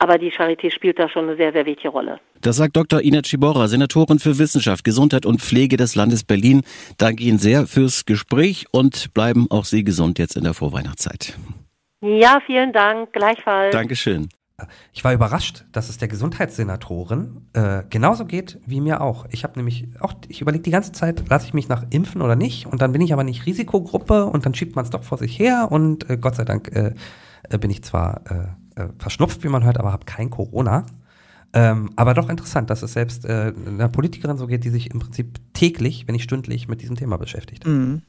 Aber 0.02 0.16
die 0.16 0.32
Charité 0.32 0.72
spielt 0.72 0.98
da 0.98 1.10
schon 1.10 1.24
eine 1.24 1.36
sehr, 1.36 1.52
sehr 1.52 1.66
wichtige 1.66 1.90
Rolle. 1.90 2.20
Das 2.40 2.56
sagt 2.56 2.74
Dr. 2.74 3.02
Ina 3.02 3.22
Ciborra, 3.22 3.68
Senatorin 3.68 4.18
für 4.18 4.38
Wissenschaft, 4.38 4.82
Gesundheit 4.82 5.26
und 5.26 5.42
Pflege 5.42 5.76
des 5.76 5.94
Landes 5.94 6.24
Berlin. 6.24 6.62
Danke 6.96 7.22
Ihnen 7.22 7.38
sehr 7.38 7.66
fürs 7.66 8.06
Gespräch 8.06 8.64
und 8.72 9.12
bleiben 9.12 9.46
auch 9.50 9.66
Sie 9.66 9.84
gesund 9.84 10.18
jetzt 10.18 10.38
in 10.38 10.44
der 10.44 10.54
Vorweihnachtszeit. 10.54 11.36
Ja, 12.00 12.40
vielen 12.46 12.72
Dank. 12.72 13.12
Gleichfalls. 13.12 13.72
Dankeschön. 13.72 14.30
Ich 14.94 15.04
war 15.04 15.12
überrascht, 15.12 15.64
dass 15.72 15.90
es 15.90 15.98
der 15.98 16.08
Gesundheitssenatorin 16.08 17.48
äh, 17.52 17.82
genauso 17.90 18.24
geht 18.24 18.58
wie 18.64 18.80
mir 18.80 19.02
auch. 19.02 19.26
Ich 19.30 19.44
habe 19.44 19.58
nämlich 19.58 19.86
auch, 20.00 20.14
ich 20.28 20.40
überlege 20.40 20.62
die 20.62 20.70
ganze 20.70 20.92
Zeit, 20.92 21.28
lasse 21.28 21.46
ich 21.46 21.52
mich 21.52 21.68
nach 21.68 21.84
impfen 21.90 22.22
oder 22.22 22.36
nicht? 22.36 22.66
Und 22.66 22.80
dann 22.80 22.92
bin 22.92 23.02
ich 23.02 23.12
aber 23.12 23.24
nicht 23.24 23.44
Risikogruppe 23.44 24.24
und 24.24 24.46
dann 24.46 24.54
schiebt 24.54 24.76
man 24.76 24.84
es 24.86 24.90
doch 24.90 25.04
vor 25.04 25.18
sich 25.18 25.38
her 25.38 25.68
und 25.70 26.08
äh, 26.08 26.16
Gott 26.16 26.36
sei 26.36 26.44
Dank 26.44 26.74
äh, 26.74 26.94
äh 27.50 27.58
bin 27.58 27.70
ich 27.70 27.82
zwar 27.82 28.58
äh, 28.76 28.82
äh, 28.82 28.88
verschnupft, 28.98 29.42
wie 29.44 29.48
man 29.48 29.64
hört, 29.64 29.78
aber 29.78 29.92
habe 29.92 30.04
kein 30.04 30.30
Corona. 30.30 30.86
Ähm, 31.52 31.90
aber 31.96 32.14
doch 32.14 32.28
interessant, 32.28 32.70
dass 32.70 32.82
es 32.82 32.92
selbst 32.92 33.26
einer 33.26 33.88
Politikerin 33.88 34.36
so 34.36 34.46
geht, 34.46 34.62
die 34.62 34.70
sich 34.70 34.92
im 34.92 35.00
Prinzip 35.00 35.40
täglich, 35.52 36.06
wenn 36.06 36.12
nicht 36.12 36.22
stündlich, 36.22 36.68
mit 36.68 36.80
diesem 36.80 36.94
Thema 36.94 37.16
beschäftigt. 37.16 37.66
Mhm. 37.66 38.02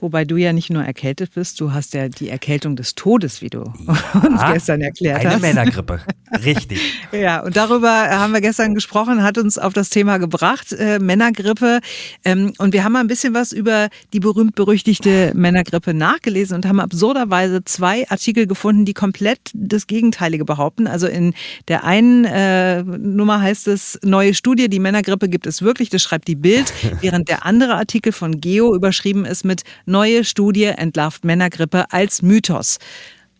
Wobei 0.00 0.24
du 0.24 0.36
ja 0.36 0.52
nicht 0.52 0.70
nur 0.70 0.82
erkältet 0.82 1.34
bist, 1.34 1.60
du 1.60 1.72
hast 1.72 1.94
ja 1.94 2.08
die 2.08 2.30
Erkältung 2.30 2.74
des 2.74 2.94
Todes, 2.94 3.42
wie 3.42 3.50
du 3.50 3.64
ja, 3.86 4.20
uns 4.20 4.40
gestern 4.52 4.80
erklärt 4.80 5.20
eine 5.20 5.30
hast. 5.30 5.44
Eine 5.44 5.54
Männergrippe, 5.54 6.00
richtig. 6.44 6.80
ja, 7.12 7.40
und 7.40 7.56
darüber 7.56 7.90
haben 7.90 8.32
wir 8.32 8.40
gestern 8.40 8.74
gesprochen, 8.74 9.22
hat 9.22 9.36
uns 9.36 9.58
auf 9.58 9.74
das 9.74 9.90
Thema 9.90 10.18
gebracht, 10.18 10.72
äh, 10.72 10.98
Männergrippe. 10.98 11.80
Ähm, 12.24 12.52
und 12.58 12.72
wir 12.72 12.82
haben 12.82 12.92
mal 12.92 13.00
ein 13.00 13.08
bisschen 13.08 13.34
was 13.34 13.52
über 13.52 13.88
die 14.12 14.20
berühmt-berüchtigte 14.20 15.32
Männergrippe 15.34 15.92
nachgelesen 15.92 16.56
und 16.56 16.66
haben 16.66 16.80
absurderweise 16.80 17.62
zwei 17.64 18.08
Artikel 18.08 18.46
gefunden, 18.46 18.84
die 18.84 18.94
komplett 18.94 19.50
das 19.52 19.86
Gegenteilige 19.86 20.44
behaupten. 20.46 20.86
Also 20.86 21.06
in 21.08 21.34
der 21.68 21.84
einen 21.84 22.24
äh, 22.24 22.82
Nummer 22.82 23.42
heißt 23.42 23.68
es, 23.68 23.98
neue 24.02 24.32
Studie, 24.32 24.68
die 24.68 24.78
Männergrippe 24.78 25.28
gibt 25.28 25.46
es 25.46 25.60
wirklich, 25.60 25.90
das 25.90 26.02
schreibt 26.02 26.26
die 26.28 26.36
Bild, 26.36 26.72
während 27.00 27.28
der 27.28 27.44
andere 27.44 27.74
Artikel 27.74 28.12
von 28.12 28.40
Geo 28.40 28.74
überschrieben 28.74 29.26
ist 29.26 29.44
mit 29.44 29.62
Neue 29.90 30.24
Studie 30.24 30.66
entlarvt 30.66 31.24
Männergrippe 31.24 31.90
als 31.90 32.22
Mythos. 32.22 32.78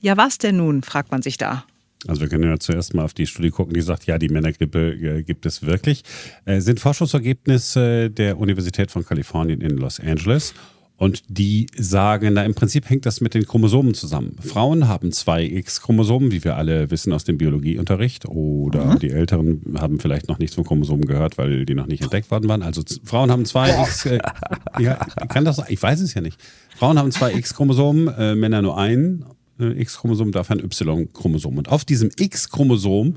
Ja, 0.00 0.16
was 0.16 0.36
denn 0.36 0.56
nun, 0.56 0.82
fragt 0.82 1.12
man 1.12 1.22
sich 1.22 1.36
da. 1.36 1.64
Also 2.08 2.22
wir 2.22 2.28
können 2.28 2.42
ja 2.42 2.58
zuerst 2.58 2.92
mal 2.92 3.04
auf 3.04 3.14
die 3.14 3.26
Studie 3.26 3.50
gucken, 3.50 3.74
die 3.74 3.82
sagt, 3.82 4.06
ja, 4.06 4.18
die 4.18 4.28
Männergrippe 4.28 4.94
äh, 4.94 5.22
gibt 5.22 5.46
es 5.46 5.62
wirklich. 5.62 6.02
Äh, 6.46 6.60
sind 6.60 6.80
Forschungsergebnisse 6.80 8.10
der 8.10 8.38
Universität 8.38 8.90
von 8.90 9.04
Kalifornien 9.04 9.60
in 9.60 9.76
Los 9.76 10.00
Angeles. 10.00 10.52
Und 11.00 11.22
die 11.28 11.66
sagen, 11.78 12.34
na 12.34 12.44
im 12.44 12.54
Prinzip 12.54 12.90
hängt 12.90 13.06
das 13.06 13.22
mit 13.22 13.32
den 13.32 13.46
Chromosomen 13.46 13.94
zusammen. 13.94 14.36
Frauen 14.42 14.86
haben 14.86 15.12
zwei 15.12 15.42
X-Chromosomen, 15.44 16.30
wie 16.30 16.44
wir 16.44 16.58
alle 16.58 16.90
wissen 16.90 17.14
aus 17.14 17.24
dem 17.24 17.38
Biologieunterricht. 17.38 18.28
Oder 18.28 18.84
mhm. 18.84 18.98
die 18.98 19.08
Älteren 19.08 19.62
haben 19.78 19.98
vielleicht 19.98 20.28
noch 20.28 20.38
nichts 20.38 20.56
von 20.56 20.64
Chromosomen 20.64 21.06
gehört, 21.06 21.38
weil 21.38 21.64
die 21.64 21.74
noch 21.74 21.86
nicht 21.86 22.02
entdeckt 22.02 22.30
worden 22.30 22.50
waren. 22.50 22.62
Also 22.62 22.82
Frauen 23.02 23.30
haben 23.30 23.46
zwei 23.46 23.70
X. 23.80 24.04
Äh, 24.04 24.18
ja, 24.78 24.96
kann 25.30 25.46
das? 25.46 25.62
Ich 25.70 25.82
weiß 25.82 26.00
es 26.00 26.12
ja 26.12 26.20
nicht. 26.20 26.38
Frauen 26.76 26.98
haben 26.98 27.10
zwei 27.12 27.32
X-Chromosomen, 27.32 28.08
äh, 28.18 28.34
Männer 28.34 28.60
nur 28.60 28.76
ein 28.76 29.24
äh, 29.58 29.80
X-Chromosom, 29.80 30.32
dafür 30.32 30.56
ein 30.56 30.64
Y-Chromosom. 30.64 31.56
Und 31.56 31.70
auf 31.70 31.86
diesem 31.86 32.10
X-Chromosom 32.14 33.16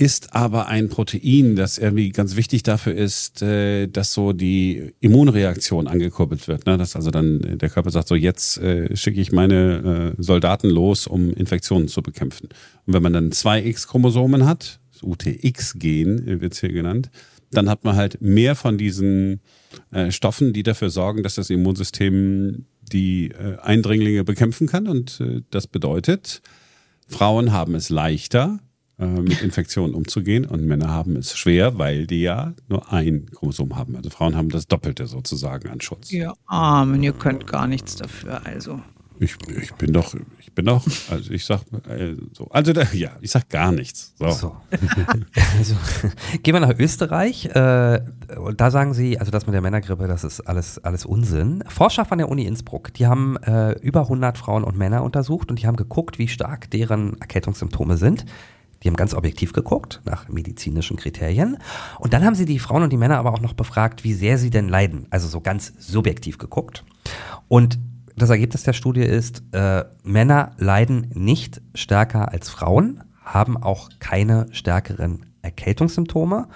ist 0.00 0.34
aber 0.34 0.66
ein 0.66 0.88
Protein, 0.88 1.56
das 1.56 1.76
irgendwie 1.76 2.08
ganz 2.08 2.34
wichtig 2.34 2.62
dafür 2.62 2.94
ist, 2.94 3.42
äh, 3.42 3.86
dass 3.86 4.14
so 4.14 4.32
die 4.32 4.94
Immunreaktion 5.00 5.86
angekurbelt 5.86 6.48
wird. 6.48 6.64
Ne? 6.64 6.78
Dass 6.78 6.96
also 6.96 7.10
dann 7.10 7.58
der 7.58 7.68
Körper 7.68 7.90
sagt, 7.90 8.08
so 8.08 8.14
jetzt 8.14 8.56
äh, 8.56 8.96
schicke 8.96 9.20
ich 9.20 9.30
meine 9.30 10.14
äh, 10.18 10.22
Soldaten 10.22 10.70
los, 10.70 11.06
um 11.06 11.34
Infektionen 11.34 11.86
zu 11.88 12.00
bekämpfen. 12.02 12.48
Und 12.86 12.94
wenn 12.94 13.02
man 13.02 13.12
dann 13.12 13.30
zwei 13.30 13.62
X-Chromosomen 13.62 14.46
hat, 14.46 14.80
das 14.90 15.02
UTX-Gen 15.02 16.40
wird 16.40 16.54
es 16.54 16.60
hier 16.60 16.72
genannt, 16.72 17.10
dann 17.50 17.68
hat 17.68 17.84
man 17.84 17.94
halt 17.94 18.22
mehr 18.22 18.54
von 18.54 18.78
diesen 18.78 19.40
äh, 19.90 20.10
Stoffen, 20.10 20.54
die 20.54 20.62
dafür 20.62 20.88
sorgen, 20.88 21.22
dass 21.22 21.34
das 21.34 21.50
Immunsystem 21.50 22.64
die 22.90 23.32
äh, 23.32 23.58
Eindringlinge 23.58 24.24
bekämpfen 24.24 24.66
kann. 24.66 24.88
Und 24.88 25.20
äh, 25.20 25.42
das 25.50 25.66
bedeutet, 25.66 26.40
Frauen 27.06 27.52
haben 27.52 27.74
es 27.74 27.90
leichter, 27.90 28.60
äh, 28.60 28.69
mit 29.06 29.42
Infektionen 29.42 29.94
umzugehen 29.94 30.44
und 30.44 30.64
Männer 30.64 30.88
haben 30.88 31.16
es 31.16 31.36
schwer, 31.36 31.78
weil 31.78 32.06
die 32.06 32.22
ja 32.22 32.54
nur 32.68 32.92
ein 32.92 33.26
Chromosom 33.30 33.76
haben. 33.76 33.96
Also 33.96 34.10
Frauen 34.10 34.36
haben 34.36 34.50
das 34.50 34.68
Doppelte 34.68 35.06
sozusagen 35.06 35.68
an 35.70 35.80
Schutz. 35.80 36.12
Ihr 36.12 36.34
Armen, 36.46 37.02
ihr 37.02 37.12
könnt 37.12 37.46
gar 37.46 37.66
nichts 37.66 37.96
dafür, 37.96 38.44
also. 38.46 38.80
Ich, 39.22 39.36
ich 39.60 39.74
bin 39.74 39.92
doch, 39.92 40.14
ich 40.38 40.50
bin 40.54 40.64
doch, 40.64 40.82
also 41.10 41.30
ich 41.30 41.44
sag 41.44 41.60
äh, 41.90 42.16
so, 42.32 42.48
also 42.48 42.72
da, 42.72 42.84
ja, 42.94 43.10
ich 43.20 43.30
sag 43.30 43.50
gar 43.50 43.70
nichts. 43.70 44.14
So. 44.18 44.30
So. 44.30 44.56
also, 45.58 45.76
gehen 46.42 46.54
wir 46.54 46.60
nach 46.60 46.78
Österreich. 46.78 47.44
Äh, 47.44 48.00
da 48.56 48.70
sagen 48.70 48.94
sie, 48.94 49.18
also 49.18 49.30
das 49.30 49.44
mit 49.44 49.52
der 49.52 49.60
Männergrippe, 49.60 50.08
das 50.08 50.24
ist 50.24 50.40
alles, 50.40 50.82
alles 50.82 51.04
Unsinn. 51.04 51.62
Forscher 51.68 52.06
von 52.06 52.16
der 52.16 52.30
Uni 52.30 52.46
Innsbruck, 52.46 52.94
die 52.94 53.06
haben 53.06 53.36
äh, 53.42 53.72
über 53.80 54.00
100 54.00 54.38
Frauen 54.38 54.64
und 54.64 54.78
Männer 54.78 55.02
untersucht 55.02 55.50
und 55.50 55.60
die 55.60 55.66
haben 55.66 55.76
geguckt, 55.76 56.18
wie 56.18 56.26
stark 56.26 56.70
deren 56.70 57.20
Erkältungssymptome 57.20 57.98
sind. 57.98 58.24
Die 58.82 58.88
haben 58.88 58.96
ganz 58.96 59.14
objektiv 59.14 59.52
geguckt, 59.52 60.00
nach 60.04 60.28
medizinischen 60.28 60.96
Kriterien. 60.96 61.58
Und 61.98 62.12
dann 62.12 62.24
haben 62.24 62.34
sie 62.34 62.46
die 62.46 62.58
Frauen 62.58 62.82
und 62.82 62.92
die 62.92 62.96
Männer 62.96 63.18
aber 63.18 63.32
auch 63.32 63.40
noch 63.40 63.52
befragt, 63.52 64.04
wie 64.04 64.14
sehr 64.14 64.38
sie 64.38 64.50
denn 64.50 64.68
leiden. 64.68 65.06
Also 65.10 65.28
so 65.28 65.40
ganz 65.40 65.72
subjektiv 65.78 66.38
geguckt. 66.38 66.84
Und 67.48 67.78
das 68.16 68.30
Ergebnis 68.30 68.62
der 68.62 68.72
Studie 68.72 69.02
ist, 69.02 69.42
äh, 69.52 69.84
Männer 70.02 70.52
leiden 70.58 71.10
nicht 71.14 71.60
stärker 71.74 72.32
als 72.32 72.48
Frauen, 72.48 73.02
haben 73.24 73.56
auch 73.56 73.90
keine 73.98 74.46
stärkeren 74.52 75.26
Erkältungssymptome. 75.42 76.48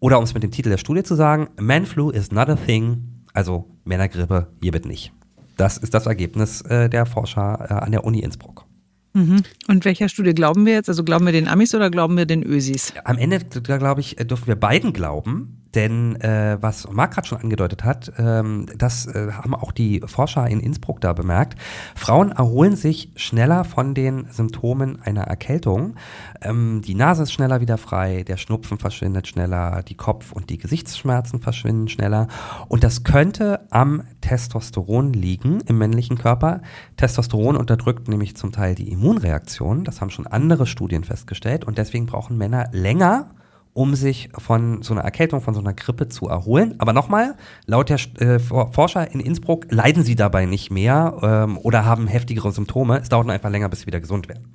Oder 0.00 0.18
um 0.18 0.24
es 0.24 0.34
mit 0.34 0.42
dem 0.42 0.50
Titel 0.50 0.70
der 0.70 0.78
Studie 0.78 1.02
zu 1.02 1.14
sagen, 1.14 1.48
Man 1.60 1.86
flu 1.86 2.10
is 2.10 2.32
not 2.32 2.48
a 2.48 2.56
thing, 2.56 3.22
also 3.32 3.68
Männergrippe 3.84 4.48
hiermit 4.60 4.84
nicht. 4.84 5.12
Das 5.56 5.78
ist 5.78 5.94
das 5.94 6.06
Ergebnis 6.06 6.62
äh, 6.62 6.88
der 6.88 7.06
Forscher 7.06 7.66
äh, 7.70 7.74
an 7.74 7.92
der 7.92 8.04
Uni 8.04 8.20
Innsbruck. 8.20 8.61
Mhm. 9.14 9.42
Und 9.68 9.84
welcher 9.84 10.08
Studie 10.08 10.34
glauben 10.34 10.66
wir 10.66 10.74
jetzt? 10.74 10.88
Also 10.88 11.04
glauben 11.04 11.26
wir 11.26 11.32
den 11.32 11.48
Amis 11.48 11.74
oder 11.74 11.90
glauben 11.90 12.16
wir 12.16 12.26
den 12.26 12.42
Ösis? 12.42 12.92
Am 13.04 13.18
Ende, 13.18 13.40
glaube 13.40 14.00
ich, 14.00 14.16
dürfen 14.16 14.46
wir 14.46 14.56
beiden 14.56 14.92
glauben. 14.92 15.61
Denn 15.74 16.20
äh, 16.20 16.58
was 16.60 16.88
Marc 16.90 17.14
gerade 17.14 17.26
schon 17.26 17.38
angedeutet 17.38 17.84
hat, 17.84 18.12
ähm, 18.18 18.66
das 18.76 19.06
äh, 19.06 19.32
haben 19.32 19.54
auch 19.54 19.72
die 19.72 20.02
Forscher 20.04 20.46
in 20.46 20.60
Innsbruck 20.60 21.00
da 21.00 21.12
bemerkt. 21.12 21.58
Frauen 21.94 22.30
erholen 22.32 22.76
sich 22.76 23.10
schneller 23.16 23.64
von 23.64 23.94
den 23.94 24.26
Symptomen 24.30 25.00
einer 25.02 25.22
Erkältung. 25.22 25.94
Ähm, 26.42 26.82
die 26.84 26.94
Nase 26.94 27.22
ist 27.22 27.32
schneller 27.32 27.60
wieder 27.60 27.78
frei, 27.78 28.22
der 28.22 28.36
Schnupfen 28.36 28.78
verschwindet 28.78 29.28
schneller, 29.28 29.82
die 29.82 29.94
Kopf- 29.94 30.32
und 30.32 30.50
die 30.50 30.58
Gesichtsschmerzen 30.58 31.40
verschwinden 31.40 31.88
schneller. 31.88 32.28
Und 32.68 32.84
das 32.84 33.04
könnte 33.04 33.66
am 33.70 34.02
Testosteron 34.20 35.12
liegen 35.12 35.60
im 35.66 35.78
männlichen 35.78 36.18
Körper. 36.18 36.60
Testosteron 36.96 37.56
unterdrückt 37.56 38.08
nämlich 38.08 38.36
zum 38.36 38.52
Teil 38.52 38.74
die 38.74 38.90
Immunreaktion. 38.90 39.84
Das 39.84 40.00
haben 40.00 40.10
schon 40.10 40.26
andere 40.26 40.66
Studien 40.66 41.04
festgestellt. 41.04 41.64
Und 41.64 41.78
deswegen 41.78 42.06
brauchen 42.06 42.36
Männer 42.36 42.68
länger, 42.72 43.30
um 43.74 43.94
sich 43.94 44.28
von 44.36 44.82
so 44.82 44.92
einer 44.92 45.02
Erkältung, 45.02 45.40
von 45.40 45.54
so 45.54 45.60
einer 45.60 45.72
Grippe 45.72 46.08
zu 46.08 46.28
erholen. 46.28 46.74
Aber 46.78 46.92
nochmal, 46.92 47.36
laut 47.66 47.88
der 47.88 47.98
äh, 48.20 48.38
Forscher 48.38 49.10
in 49.12 49.20
Innsbruck 49.20 49.66
leiden 49.70 50.04
sie 50.04 50.14
dabei 50.14 50.46
nicht 50.46 50.70
mehr 50.70 51.18
ähm, 51.22 51.58
oder 51.58 51.84
haben 51.84 52.06
heftigere 52.06 52.52
Symptome. 52.52 52.98
Es 52.98 53.08
dauert 53.08 53.26
nur 53.26 53.34
einfach 53.34 53.50
länger, 53.50 53.68
bis 53.68 53.80
sie 53.80 53.86
wieder 53.86 54.00
gesund 54.00 54.28
werden. 54.28 54.54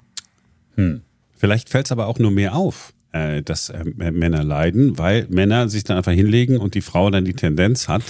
Hm. 0.75 1.01
Vielleicht 1.35 1.69
fällt 1.69 1.87
es 1.87 1.91
aber 1.91 2.07
auch 2.07 2.19
nur 2.19 2.31
mehr 2.31 2.55
auf, 2.55 2.93
äh, 3.11 3.41
dass 3.41 3.69
äh, 3.69 3.83
Männer 3.83 4.43
leiden, 4.43 4.97
weil 4.97 5.27
Männer 5.29 5.69
sich 5.69 5.83
dann 5.83 5.97
einfach 5.97 6.11
hinlegen 6.11 6.57
und 6.57 6.75
die 6.75 6.81
Frau 6.81 7.09
dann 7.09 7.25
die 7.25 7.33
Tendenz 7.33 7.87
hat, 7.87 8.03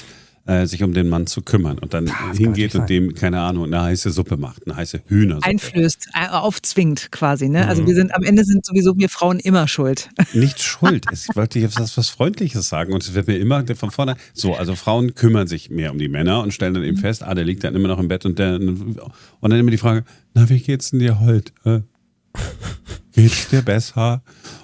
äh, 0.47 0.65
sich 0.65 0.81
um 0.83 0.93
den 0.93 1.09
Mann 1.09 1.27
zu 1.27 1.41
kümmern 1.41 1.77
und 1.77 1.93
dann 1.93 2.05
das 2.05 2.37
hingeht 2.37 2.73
und 2.75 2.89
dem, 2.89 3.13
keine 3.13 3.41
Ahnung, 3.41 3.65
eine 3.65 3.83
heiße 3.83 4.11
Suppe 4.11 4.37
macht, 4.37 4.65
eine 4.65 4.75
heiße 4.75 5.01
Hühnersuppe. 5.07 5.45
Einflößt, 5.45 6.09
äh, 6.13 6.29
aufzwingt 6.29 7.11
quasi. 7.11 7.49
Ne? 7.49 7.67
Also 7.67 7.81
mhm. 7.81 7.87
wir 7.87 7.95
sind 7.95 8.15
am 8.15 8.23
Ende 8.23 8.43
sind 8.43 8.65
sowieso 8.65 8.97
wir 8.97 9.09
Frauen 9.09 9.39
immer 9.39 9.67
schuld. 9.67 10.09
Nicht 10.33 10.61
schuld. 10.61 11.05
Ich 11.11 11.27
wollte 11.35 11.59
jetzt 11.59 11.79
was, 11.79 11.97
was 11.97 12.09
Freundliches 12.09 12.69
sagen 12.69 12.93
und 12.93 13.03
es 13.03 13.13
wird 13.13 13.27
mir 13.27 13.37
immer 13.37 13.63
von 13.75 13.91
vorne. 13.91 14.15
So, 14.33 14.55
also 14.55 14.75
Frauen 14.75 15.15
kümmern 15.15 15.47
sich 15.47 15.69
mehr 15.69 15.91
um 15.91 15.99
die 15.99 16.09
Männer 16.09 16.41
und 16.41 16.53
stellen 16.53 16.73
dann 16.73 16.83
eben 16.83 16.97
mhm. 16.97 17.01
fest, 17.01 17.23
ah, 17.23 17.35
der 17.35 17.43
liegt 17.43 17.63
dann 17.63 17.75
immer 17.75 17.89
noch 17.89 17.99
im 17.99 18.07
Bett 18.07 18.25
und 18.25 18.39
der 18.39 18.55
und 18.55 18.97
dann 19.41 19.59
immer 19.59 19.71
die 19.71 19.77
Frage, 19.77 20.05
na, 20.33 20.49
wie 20.49 20.59
geht's 20.59 20.91
denn 20.91 20.99
dir 20.99 21.19
heute? 21.19 21.83
Geht's 23.13 23.49
dir 23.49 23.61
besser? 23.63 24.21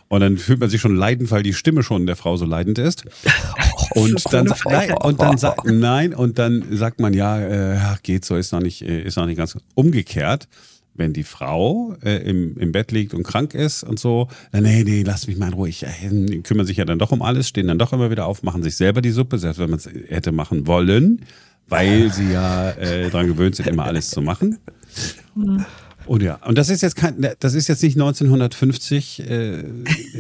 Und 0.08 0.22
dann 0.22 0.38
fühlt 0.38 0.60
man 0.60 0.70
sich 0.70 0.80
schon 0.80 0.96
leidend, 0.96 1.32
weil 1.32 1.42
die 1.42 1.54
Stimme 1.54 1.82
schon 1.82 2.06
der 2.06 2.16
Frau 2.16 2.38
so 2.38 2.46
leidend 2.46 2.78
ist. 2.78 3.04
Und 3.92 4.34
dann, 4.34 4.54
nein, 4.66 4.94
und 4.94 5.22
dann 5.22 5.38
sagt 5.38 5.66
nein, 5.66 6.13
und 6.13 6.40
dann 6.40 6.66
sagt 6.72 7.00
man 7.00 7.13
ja, 7.13 7.40
äh, 7.40 7.96
geht 8.04 8.25
so, 8.25 8.36
ist 8.36 8.52
noch 8.52 8.62
nicht, 8.62 8.82
äh, 8.82 9.04
ist 9.04 9.18
noch 9.18 9.25
nicht 9.25 9.38
ganz 9.38 9.58
umgekehrt. 9.75 10.48
Wenn 10.96 11.12
die 11.12 11.24
Frau 11.24 11.96
äh, 12.04 12.18
im, 12.18 12.56
im 12.58 12.72
Bett 12.72 12.92
liegt 12.92 13.16
und 13.16 13.24
krank 13.24 13.56
ist 13.56 13.84
und 13.84 14.00
so, 14.00 14.28
dann, 14.52 14.63
nee, 14.63 14.84
nee, 14.84 15.02
lass 15.02 15.25
mich 15.25 15.38
mal 15.38 15.48
in 15.48 15.54
Ruhe. 15.54 15.70
Ich, 15.70 15.84
äh, 15.84 16.40
kümmern 16.44 16.68
sich 16.68 16.78
ja 16.78 16.86
dann 16.86 17.00
doch 17.00 17.12
um 17.12 17.24
alles, 17.24 17.48
stehen 17.48 17.68
dann 17.68 17.80
doch 17.80 17.94
immer 17.94 18.12
wieder 18.12 18.28
auf, 18.28 18.44
machen 18.44 18.62
sich 18.62 18.75
selber 18.75 19.02
die 19.02 19.10
Suppe, 19.10 19.40
selbst 19.40 19.58
wenn 19.60 19.72
man 19.72 19.80
es 19.80 19.90
hätte 20.10 20.32
machen 20.32 20.68
wollen, 20.68 21.25
weil 21.68 22.13
sie 22.13 22.32
ja 22.32 22.70
äh, 22.72 23.10
daran 23.10 23.25
gewöhnt 23.25 23.56
sind, 23.56 23.70
immer 23.70 23.86
alles 23.86 24.12
zu 24.12 24.22
machen. 24.22 24.60
Und 26.06 26.22
ja, 26.22 26.36
und 26.46 26.58
das 26.58 26.70
ist 26.70 26.82
jetzt 26.82 26.96
kein, 26.96 27.25
das 27.40 27.54
ist 27.54 27.68
jetzt 27.68 27.82
nicht 27.82 27.96
1950. 27.96 29.22
Äh, 29.22 29.63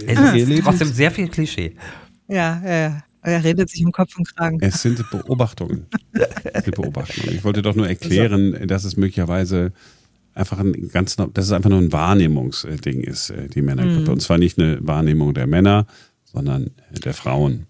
es 0.07 0.33
ist 0.33 0.63
trotzdem 0.63 0.93
sehr 0.93 1.11
viel 1.11 1.27
Klischee. 1.27 1.75
Ja, 2.27 2.61
ja. 2.65 3.03
Er 3.23 3.43
redet 3.43 3.69
sich 3.69 3.81
im 3.81 3.91
Kopf 3.91 4.17
und 4.17 4.35
Kragen. 4.35 4.57
Es 4.61 4.81
sind 4.81 5.03
Beobachtungen. 5.09 5.87
es 6.43 6.65
sind 6.65 6.75
Beobachtungen. 6.75 7.33
Ich 7.33 7.43
wollte 7.43 7.61
doch 7.61 7.75
nur 7.75 7.87
erklären, 7.87 8.67
dass 8.67 8.83
es 8.83 8.97
möglicherweise 8.97 9.71
einfach 10.33 10.59
ein 10.59 10.89
ganz, 10.89 11.15
dass 11.15 11.45
es 11.45 11.51
einfach 11.51 11.69
nur 11.69 11.79
ein 11.79 11.91
Wahrnehmungsding 11.91 13.01
ist, 13.01 13.29
äh, 13.29 13.47
die 13.47 13.61
Männergruppe. 13.61 14.01
Mhm. 14.01 14.09
Und 14.09 14.21
zwar 14.21 14.37
nicht 14.37 14.59
eine 14.59 14.79
Wahrnehmung 14.81 15.33
der 15.33 15.47
Männer, 15.47 15.85
sondern 16.25 16.71
der 16.91 17.13
Frauen. 17.13 17.67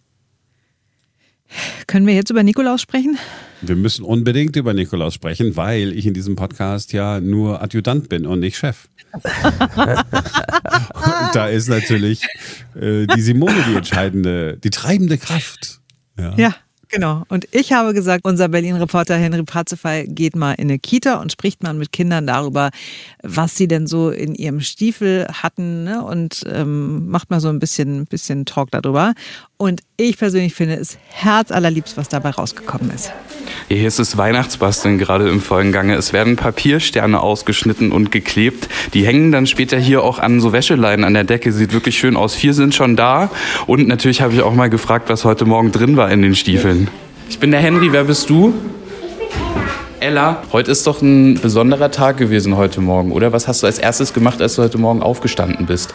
Können 1.87 2.07
wir 2.07 2.13
jetzt 2.13 2.29
über 2.29 2.43
Nikolaus 2.43 2.81
sprechen? 2.81 3.17
Wir 3.61 3.75
müssen 3.75 4.03
unbedingt 4.03 4.55
über 4.55 4.73
Nikolaus 4.73 5.13
sprechen, 5.13 5.55
weil 5.55 5.93
ich 5.93 6.05
in 6.05 6.13
diesem 6.13 6.35
Podcast 6.35 6.93
ja 6.93 7.19
nur 7.19 7.61
Adjutant 7.61 8.09
bin 8.09 8.25
und 8.25 8.39
nicht 8.39 8.57
Chef. 8.57 8.87
und 9.13 9.23
da 11.33 11.47
ist 11.47 11.69
natürlich 11.69 12.23
äh, 12.75 13.05
die 13.05 13.21
Simone 13.21 13.63
die 13.69 13.75
entscheidende, 13.75 14.57
die 14.57 14.71
treibende 14.71 15.17
Kraft. 15.17 15.79
Ja. 16.17 16.33
ja. 16.35 16.55
Genau. 16.93 17.23
Und 17.27 17.47
ich 17.49 17.73
habe 17.73 17.91
gesagt, 17.95 18.23
unser 18.23 18.49
Berlin-Reporter 18.49 19.17
Henry 19.17 19.41
Parzefall 19.41 20.05
geht 20.05 20.35
mal 20.35 20.51
in 20.53 20.69
eine 20.69 20.77
Kita 20.77 21.15
und 21.15 21.31
spricht 21.31 21.63
mal 21.63 21.73
mit 21.73 21.91
Kindern 21.91 22.27
darüber, 22.27 22.69
was 23.23 23.57
sie 23.57 23.67
denn 23.67 23.87
so 23.87 24.11
in 24.11 24.35
ihrem 24.35 24.61
Stiefel 24.61 25.27
hatten 25.27 25.85
ne? 25.85 26.05
und 26.05 26.43
ähm, 26.47 27.09
macht 27.09 27.31
mal 27.31 27.39
so 27.39 27.49
ein 27.49 27.57
bisschen, 27.57 28.05
bisschen 28.05 28.45
Talk 28.45 28.69
darüber. 28.69 29.15
Und 29.57 29.81
ich 29.97 30.19
persönlich 30.19 30.53
finde 30.53 30.75
es 30.75 30.99
herzallerliebst, 31.09 31.97
was 31.97 32.09
dabei 32.09 32.29
rausgekommen 32.29 32.91
ist. 32.91 33.11
Hier 33.69 33.87
ist 33.87 33.99
das 33.99 34.17
Weihnachtsbasteln 34.17 34.97
gerade 34.97 35.29
im 35.29 35.41
vollen 35.41 35.71
Gange. 35.71 35.95
Es 35.95 36.13
werden 36.13 36.35
Papiersterne 36.35 37.19
ausgeschnitten 37.19 37.91
und 37.91 38.11
geklebt. 38.11 38.69
Die 38.93 39.05
hängen 39.05 39.31
dann 39.31 39.47
später 39.47 39.77
hier 39.77 40.03
auch 40.03 40.19
an 40.19 40.39
so 40.39 40.53
Wäscheleinen 40.53 41.05
an 41.05 41.13
der 41.13 41.23
Decke. 41.23 41.51
Sieht 41.51 41.73
wirklich 41.73 41.97
schön 41.97 42.15
aus. 42.15 42.35
Vier 42.35 42.53
sind 42.53 42.75
schon 42.75 42.95
da. 42.95 43.29
Und 43.65 43.87
natürlich 43.87 44.21
habe 44.21 44.33
ich 44.33 44.41
auch 44.41 44.53
mal 44.53 44.69
gefragt, 44.69 45.09
was 45.09 45.25
heute 45.25 45.45
Morgen 45.45 45.71
drin 45.71 45.97
war 45.97 46.11
in 46.11 46.21
den 46.21 46.35
Stiefeln. 46.35 46.89
Ich 47.29 47.39
bin 47.39 47.51
der 47.51 47.59
Henry. 47.61 47.91
Wer 47.91 48.03
bist 48.03 48.29
du? 48.29 48.53
Ella, 49.99 50.43
heute 50.51 50.69
ist 50.69 50.85
doch 50.85 51.01
ein 51.01 51.35
besonderer 51.35 51.89
Tag 51.89 52.17
gewesen 52.17 52.57
heute 52.57 52.81
Morgen, 52.81 53.13
oder? 53.13 53.31
Was 53.31 53.47
hast 53.47 53.63
du 53.63 53.67
als 53.67 53.79
erstes 53.79 54.13
gemacht, 54.13 54.41
als 54.41 54.55
du 54.55 54.61
heute 54.61 54.77
Morgen 54.77 55.01
aufgestanden 55.01 55.65
bist? 55.65 55.93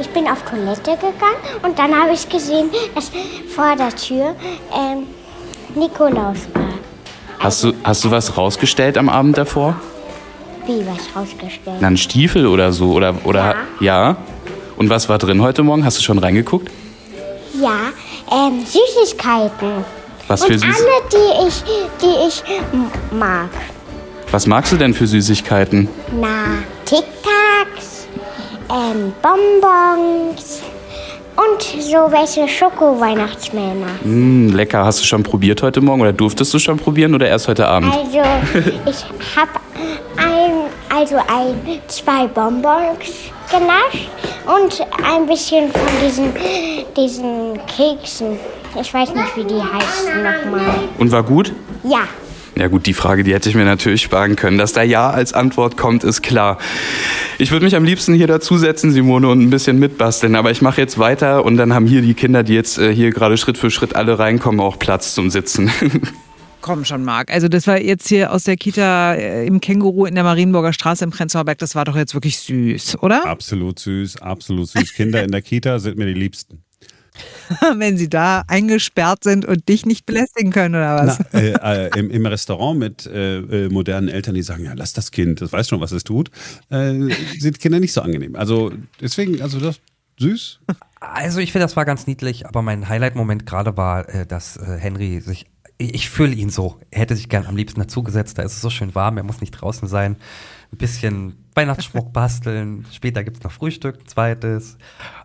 Ich 0.00 0.08
bin 0.08 0.26
auf 0.26 0.42
Toilette 0.42 0.92
gegangen 0.92 1.36
und 1.62 1.78
dann 1.78 1.94
habe 1.94 2.14
ich 2.14 2.26
gesehen, 2.26 2.70
dass 2.94 3.10
vor 3.54 3.76
der 3.76 3.94
Tür 3.94 4.34
ähm, 4.72 5.02
Nikolaus 5.74 6.48
war. 6.54 6.69
Hast 7.40 7.64
du, 7.64 7.72
hast 7.82 8.04
du 8.04 8.10
was 8.10 8.36
rausgestellt 8.36 8.98
am 8.98 9.08
Abend 9.08 9.38
davor? 9.38 9.74
Wie 10.66 10.84
was 10.86 11.16
rausgestellt? 11.16 11.78
Na, 11.80 11.86
ein 11.86 11.96
Stiefel 11.96 12.46
oder 12.46 12.70
so? 12.70 12.92
Oder, 12.92 13.14
oder, 13.24 13.54
ja. 13.80 14.10
ja. 14.10 14.16
Und 14.76 14.90
was 14.90 15.08
war 15.08 15.16
drin 15.16 15.40
heute 15.40 15.62
Morgen? 15.62 15.82
Hast 15.82 15.96
du 15.96 16.02
schon 16.02 16.18
reingeguckt? 16.18 16.70
Ja, 17.58 17.92
ähm, 18.30 18.60
Süßigkeiten. 18.64 19.84
Was 20.28 20.44
für 20.44 20.58
Süßigkeiten? 20.58 20.86
alle, 20.86 21.42
die 21.42 21.48
ich, 21.48 21.64
die 22.02 22.28
ich 22.28 23.18
mag. 23.18 23.48
Was 24.30 24.46
magst 24.46 24.72
du 24.72 24.76
denn 24.76 24.92
für 24.92 25.06
Süßigkeiten? 25.06 25.88
Na, 26.20 26.58
Tic-Tacs, 26.84 28.06
ähm, 28.68 29.14
Bonbons, 29.22 30.60
und 31.40 31.62
so 31.62 32.10
welche 32.10 32.46
Schoko-Weihnachtsmänner. 32.48 33.86
Mm, 34.04 34.48
lecker. 34.50 34.84
Hast 34.84 35.00
du 35.00 35.04
schon 35.04 35.22
probiert 35.22 35.62
heute 35.62 35.80
Morgen 35.80 36.02
oder 36.02 36.12
durftest 36.12 36.52
du 36.52 36.58
schon 36.58 36.78
probieren 36.78 37.14
oder 37.14 37.28
erst 37.28 37.48
heute 37.48 37.66
Abend? 37.66 37.92
Also, 37.94 38.18
ich 38.86 39.04
habe 39.36 39.52
ein, 40.16 40.52
also 40.94 41.16
ein, 41.16 41.80
zwei 41.86 42.26
Bonbons 42.26 43.30
genascht 43.50 44.08
und 44.46 44.86
ein 45.04 45.26
bisschen 45.26 45.70
von 45.70 45.88
diesen, 46.04 46.32
diesen 46.96 47.60
Keksen. 47.66 48.38
Ich 48.80 48.92
weiß 48.92 49.14
nicht, 49.14 49.36
wie 49.36 49.44
die 49.44 49.60
heißen 49.60 50.22
nochmal. 50.22 50.74
Und 50.98 51.10
war 51.10 51.22
gut? 51.22 51.52
Ja. 51.82 52.02
Ja 52.56 52.68
gut, 52.68 52.86
die 52.86 52.94
Frage, 52.94 53.24
die 53.24 53.32
hätte 53.32 53.48
ich 53.48 53.54
mir 53.54 53.64
natürlich 53.64 54.02
sparen 54.02 54.36
können. 54.36 54.58
Dass 54.58 54.72
da 54.72 54.82
Ja 54.82 55.10
als 55.10 55.32
Antwort 55.32 55.76
kommt, 55.76 56.04
ist 56.04 56.22
klar. 56.22 56.58
Ich 57.38 57.50
würde 57.50 57.64
mich 57.64 57.76
am 57.76 57.84
liebsten 57.84 58.14
hier 58.14 58.26
dazusetzen, 58.26 58.90
Simone, 58.90 59.28
und 59.28 59.40
ein 59.40 59.50
bisschen 59.50 59.78
mitbasteln. 59.78 60.34
Aber 60.34 60.50
ich 60.50 60.60
mache 60.60 60.80
jetzt 60.80 60.98
weiter 60.98 61.44
und 61.44 61.56
dann 61.56 61.72
haben 61.72 61.86
hier 61.86 62.02
die 62.02 62.14
Kinder, 62.14 62.42
die 62.42 62.54
jetzt 62.54 62.78
äh, 62.78 62.94
hier 62.94 63.10
gerade 63.10 63.36
Schritt 63.36 63.56
für 63.56 63.70
Schritt 63.70 63.96
alle 63.96 64.18
reinkommen, 64.18 64.60
auch 64.60 64.78
Platz 64.78 65.14
zum 65.14 65.30
Sitzen. 65.30 65.70
komm 66.60 66.84
schon, 66.84 67.04
Marc. 67.04 67.32
Also 67.32 67.48
das 67.48 67.66
war 67.66 67.80
jetzt 67.80 68.08
hier 68.08 68.32
aus 68.32 68.44
der 68.44 68.56
Kita 68.56 69.14
äh, 69.14 69.46
im 69.46 69.60
Känguru 69.60 70.06
in 70.06 70.14
der 70.14 70.24
Marienburger 70.24 70.72
Straße 70.72 71.04
im 71.04 71.10
Prenzlauer 71.10 71.44
Berg. 71.44 71.58
Das 71.58 71.74
war 71.74 71.84
doch 71.84 71.96
jetzt 71.96 72.14
wirklich 72.14 72.38
süß, 72.38 73.02
oder? 73.02 73.26
Absolut 73.26 73.78
süß, 73.78 74.18
absolut 74.18 74.68
süß. 74.68 74.92
Kinder 74.94 75.22
in 75.22 75.30
der 75.30 75.42
Kita 75.42 75.78
sind 75.78 75.96
mir 75.96 76.06
die 76.06 76.14
Liebsten. 76.14 76.62
Wenn 77.76 77.96
sie 77.96 78.08
da 78.08 78.44
eingesperrt 78.46 79.24
sind 79.24 79.44
und 79.44 79.68
dich 79.68 79.86
nicht 79.86 80.06
belästigen 80.06 80.52
können, 80.52 80.74
oder 80.74 80.96
was? 80.96 81.18
Na, 81.32 81.40
äh, 81.40 81.86
äh, 81.86 81.98
im, 81.98 82.10
im, 82.10 82.26
Restaurant 82.26 82.78
mit 82.78 83.06
äh, 83.06 83.38
äh, 83.38 83.68
modernen 83.68 84.08
Eltern, 84.08 84.34
die 84.34 84.42
sagen, 84.42 84.64
ja, 84.64 84.72
lass 84.74 84.92
das 84.92 85.10
Kind, 85.10 85.40
das 85.40 85.52
weiß 85.52 85.68
schon, 85.68 85.80
was 85.80 85.92
es 85.92 86.04
tut, 86.04 86.30
äh, 86.70 86.94
sind 87.38 87.58
Kinder 87.60 87.80
nicht 87.80 87.92
so 87.92 88.02
angenehm. 88.02 88.36
Also 88.36 88.72
deswegen, 89.00 89.42
also 89.42 89.58
das 89.58 89.80
süß. 90.18 90.60
Also 91.00 91.40
ich 91.40 91.52
finde, 91.52 91.64
das 91.64 91.76
war 91.76 91.84
ganz 91.84 92.06
niedlich, 92.06 92.46
aber 92.46 92.62
mein 92.62 92.88
Highlight-Moment 92.88 93.46
gerade 93.46 93.76
war, 93.76 94.08
äh, 94.08 94.26
dass 94.26 94.58
Henry 94.62 95.20
sich 95.20 95.46
ich 95.80 96.10
fühle 96.10 96.34
ihn 96.34 96.50
so. 96.50 96.80
Er 96.90 97.00
hätte 97.00 97.16
sich 97.16 97.28
gern 97.28 97.46
am 97.46 97.56
liebsten 97.56 97.80
dazugesetzt. 97.80 98.38
Da 98.38 98.42
ist 98.42 98.52
es 98.52 98.60
so 98.60 98.70
schön 98.70 98.94
warm, 98.94 99.16
er 99.16 99.22
muss 99.22 99.40
nicht 99.40 99.52
draußen 99.52 99.88
sein. 99.88 100.16
Ein 100.72 100.78
bisschen 100.78 101.36
Weihnachtsschmuck 101.54 102.12
basteln. 102.12 102.86
Später 102.92 103.24
gibt 103.24 103.38
es 103.38 103.42
noch 103.42 103.52
Frühstück, 103.52 104.00
ein 104.00 104.06
zweites. 104.06 104.76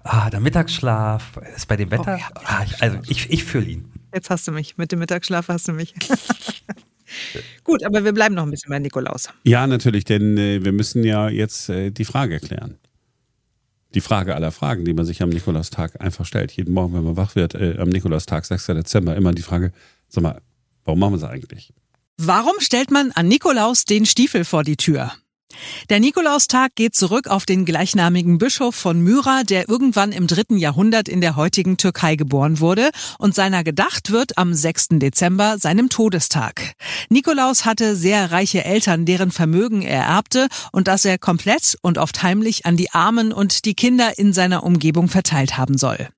Ah, 0.04 0.30
der 0.30 0.40
Mittagsschlaf. 0.40 1.38
Ist 1.56 1.68
bei 1.68 1.76
dem 1.76 1.92
Wetter. 1.92 2.16
Oh, 2.16 2.20
ja, 2.20 2.42
ah, 2.46 2.64
ich, 2.66 2.82
also 2.82 2.98
ich, 3.08 3.30
ich 3.30 3.44
fühle 3.44 3.66
ihn. 3.66 3.92
Jetzt 4.14 4.30
hast 4.30 4.48
du 4.48 4.52
mich. 4.52 4.78
Mit 4.78 4.92
dem 4.92 5.00
Mittagsschlaf 5.00 5.50
hast 5.50 5.68
du 5.68 5.74
mich. 5.74 5.94
Gut, 7.64 7.84
aber 7.84 8.04
wir 8.04 8.14
bleiben 8.14 8.36
noch 8.36 8.44
ein 8.44 8.52
bisschen 8.52 8.70
bei 8.70 8.80
Nikolaus. 8.80 9.30
Ja, 9.44 9.68
natürlich, 9.68 10.06
denn 10.06 10.38
äh, 10.38 10.64
wir 10.64 10.72
müssen 10.72 11.04
ja 11.04 11.30
jetzt 11.30 11.70
äh, 11.70 11.92
die 11.92 12.06
Frage 12.06 12.40
klären. 12.40 12.78
Die 13.94 14.02
Frage 14.02 14.36
aller 14.36 14.52
Fragen, 14.52 14.84
die 14.84 14.94
man 14.94 15.06
sich 15.06 15.22
am 15.22 15.30
Nikolaustag 15.30 16.02
einfach 16.02 16.26
stellt. 16.26 16.52
Jeden 16.52 16.74
Morgen, 16.74 16.94
wenn 16.94 17.04
man 17.04 17.18
wach 17.18 17.36
wird, 17.36 17.56
äh, 17.56 17.78
am 17.78 17.90
Nikolaustag, 17.90 18.46
6. 18.46 18.66
Dezember, 18.68 19.16
immer 19.16 19.32
die 19.32 19.42
Frage, 19.42 19.72
sag 20.08 20.24
mal, 20.24 20.42
warum 20.84 21.00
machen 21.00 21.14
wir 21.14 21.18
es 21.18 21.24
eigentlich? 21.24 21.74
Warum 22.18 22.60
stellt 22.60 22.92
man 22.92 23.12
an 23.12 23.28
Nikolaus 23.28 23.86
den 23.86 24.06
Stiefel 24.06 24.46
vor 24.46 24.64
die 24.64 24.78
Tür? 24.78 25.12
Der 25.90 26.00
Nikolaustag 26.00 26.76
geht 26.76 26.96
zurück 26.96 27.28
auf 27.28 27.46
den 27.46 27.66
gleichnamigen 27.66 28.38
Bischof 28.38 28.76
von 28.76 29.02
Myra, 29.02 29.44
der 29.44 29.70
irgendwann 29.70 30.12
im 30.12 30.28
dritten 30.28 30.58
Jahrhundert 30.58 31.08
in 31.08 31.22
der 31.22 31.36
heutigen 31.36 31.78
Türkei 31.78 32.16
geboren 32.16 32.60
wurde 32.60 32.90
und 33.20 33.36
seiner 33.36 33.64
gedacht 33.64 34.12
wird 34.12 34.38
am 34.38 34.54
6. 34.54 34.88
Dezember, 34.92 35.58
seinem 35.60 35.90
Todestag. 35.90 36.74
Nikolaus 37.10 37.66
hatte 37.66 37.96
sehr 37.96 38.32
reiche 38.32 38.66
Eltern, 38.66 39.06
deren 39.06 39.32
Vermögen 39.32 39.82
er 39.82 40.04
erbte 40.04 40.48
und 40.72 40.88
das 40.88 41.06
er 41.06 41.18
komplett 41.18 41.78
und 41.82 41.98
oft 41.98 42.24
heimlich 42.24 42.66
an 42.66 42.78
die 42.78 42.92
Armen 42.92 43.32
und 43.32 43.66
die 43.66 43.76
Kinder 43.76 44.18
in 44.18 44.34
seiner 44.34 44.64
Umgebung 44.64 45.08
verteilt 45.08 45.58
haben 45.58 45.78
soll. 45.78 46.10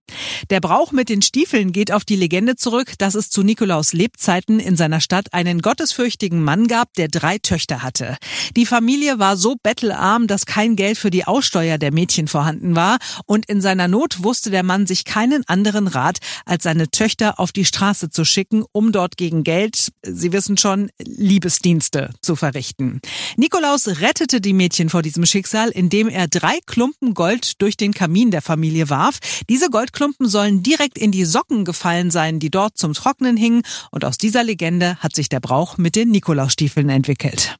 Der 0.49 0.61
Brauch 0.61 0.93
mit 0.93 1.09
den 1.09 1.21
Stiefeln 1.21 1.73
geht 1.73 1.91
auf 1.91 2.05
die 2.05 2.15
Legende 2.15 2.55
zurück, 2.55 2.93
dass 2.97 3.13
es 3.13 3.29
zu 3.29 3.43
Nikolaus 3.43 3.91
Lebzeiten 3.91 4.59
in 4.59 4.77
seiner 4.77 5.01
Stadt 5.01 5.33
einen 5.33 5.61
gottesfürchtigen 5.61 6.41
Mann 6.41 6.67
gab, 6.67 6.93
der 6.93 7.09
drei 7.09 7.37
Töchter 7.39 7.83
hatte. 7.83 8.15
Die 8.55 8.65
Familie 8.65 9.19
war 9.19 9.26
so 9.35 9.55
bettelarm, 9.61 10.27
dass 10.27 10.45
kein 10.45 10.75
Geld 10.75 10.97
für 10.97 11.09
die 11.09 11.25
Aussteuer 11.25 11.77
der 11.77 11.91
Mädchen 11.91 12.27
vorhanden 12.27 12.75
war, 12.75 12.97
und 13.25 13.47
in 13.47 13.61
seiner 13.61 13.87
Not 13.87 14.23
wusste 14.23 14.51
der 14.51 14.63
Mann 14.63 14.85
sich 14.85 15.03
keinen 15.03 15.43
anderen 15.47 15.87
Rat, 15.87 16.19
als 16.45 16.63
seine 16.63 16.89
Töchter 16.89 17.39
auf 17.39 17.51
die 17.51 17.65
Straße 17.65 18.09
zu 18.09 18.23
schicken, 18.23 18.63
um 18.71 18.91
dort 18.91 19.17
gegen 19.17 19.43
Geld, 19.43 19.91
Sie 20.03 20.31
wissen 20.31 20.57
schon, 20.57 20.89
Liebesdienste 20.99 22.11
zu 22.21 22.35
verrichten. 22.35 23.01
Nikolaus 23.35 23.87
rettete 23.99 24.41
die 24.41 24.53
Mädchen 24.53 24.89
vor 24.89 25.01
diesem 25.01 25.25
Schicksal, 25.25 25.69
indem 25.69 26.07
er 26.07 26.27
drei 26.27 26.59
Klumpen 26.65 27.13
Gold 27.13 27.61
durch 27.61 27.77
den 27.77 27.93
Kamin 27.93 28.31
der 28.31 28.41
Familie 28.41 28.89
warf. 28.89 29.19
Diese 29.49 29.69
Gold 29.69 29.87
Goldklumpen 29.87 30.27
sollen 30.27 30.63
direkt 30.63 30.97
in 30.97 31.11
die 31.11 31.25
Socken 31.25 31.63
gefallen 31.63 32.11
sein, 32.11 32.39
die 32.39 32.49
dort 32.49 32.77
zum 32.77 32.93
Trocknen 32.93 33.37
hingen. 33.37 33.61
Und 33.89 34.05
aus 34.05 34.17
dieser 34.17 34.43
Legende 34.43 34.97
hat 34.97 35.15
sich 35.15 35.29
der 35.29 35.39
Brauch 35.39 35.77
mit 35.77 35.95
den 35.95 36.09
Nikolausstiefeln 36.11 36.89
entwickelt. 36.89 37.57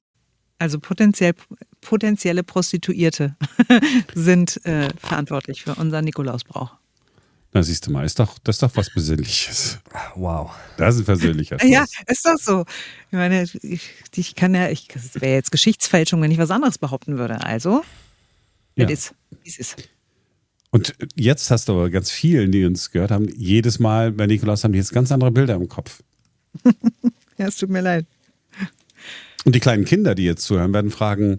Also 0.60 0.80
potenziell, 0.80 1.34
potenzielle 1.82 2.44
Prostituierte 2.44 3.36
sind 4.16 4.66
äh, 4.66 4.90
verantwortlich 5.00 5.64
für 5.64 5.76
unseren 5.76 6.06
Nikolausbrauch. 6.06 6.74
Na, 7.54 7.64
siehst 7.64 7.88
du 7.88 7.92
mal, 7.92 8.06
ist 8.06 8.20
doch, 8.20 8.38
das 8.40 8.58
ist 8.58 8.64
doch 8.64 8.76
was 8.76 8.90
Besinnliches. 8.94 9.80
Wow. 10.16 10.52
Das 10.78 10.96
ist 10.96 11.02
ein 11.02 11.06
persönlicher. 11.06 11.58
Ja, 11.64 11.86
ist 12.08 12.26
doch 12.26 12.38
so. 12.38 12.66
Ich 13.10 13.18
meine, 13.18 13.44
ich, 13.44 13.90
ich 14.16 14.36
kann 14.36 14.54
ja, 14.54 14.70
ich, 14.70 14.88
das 14.88 15.16
wäre 15.16 15.34
jetzt 15.34 15.52
Geschichtsfälschung, 15.52 16.22
wenn 16.22 16.32
ich 16.32 16.38
was 16.38 16.52
anderes 16.52 16.78
behaupten 16.78 17.18
würde. 17.18 17.42
Also, 17.42 17.84
ja. 18.76 18.86
es 18.86 18.92
ist, 18.92 19.16
wie 19.44 19.50
es 19.50 19.60
ist. 19.60 19.90
Und 20.72 20.94
jetzt 21.16 21.50
hast 21.50 21.70
du 21.70 21.74
aber 21.74 21.90
ganz 21.90 22.12
vielen, 22.12 22.52
die 22.52 22.66
uns 22.66 22.92
gehört 22.92 23.12
haben, 23.12 23.28
jedes 23.36 23.80
Mal 23.80 24.12
bei 24.12 24.28
Nikolaus 24.28 24.64
haben 24.64 24.74
die 24.74 24.80
jetzt 24.80 24.92
ganz 24.92 25.12
andere 25.12 25.32
Bilder 25.32 25.56
im 25.56 25.70
Kopf. 25.70 26.04
ja, 27.38 27.48
es 27.48 27.56
tut 27.56 27.70
mir 27.70 27.82
leid. 27.82 28.06
Und 29.48 29.56
die 29.56 29.62
kleinen 29.62 29.86
Kinder, 29.86 30.14
die 30.14 30.26
jetzt 30.26 30.44
zuhören, 30.44 30.74
werden 30.74 30.92
fragen, 30.92 31.38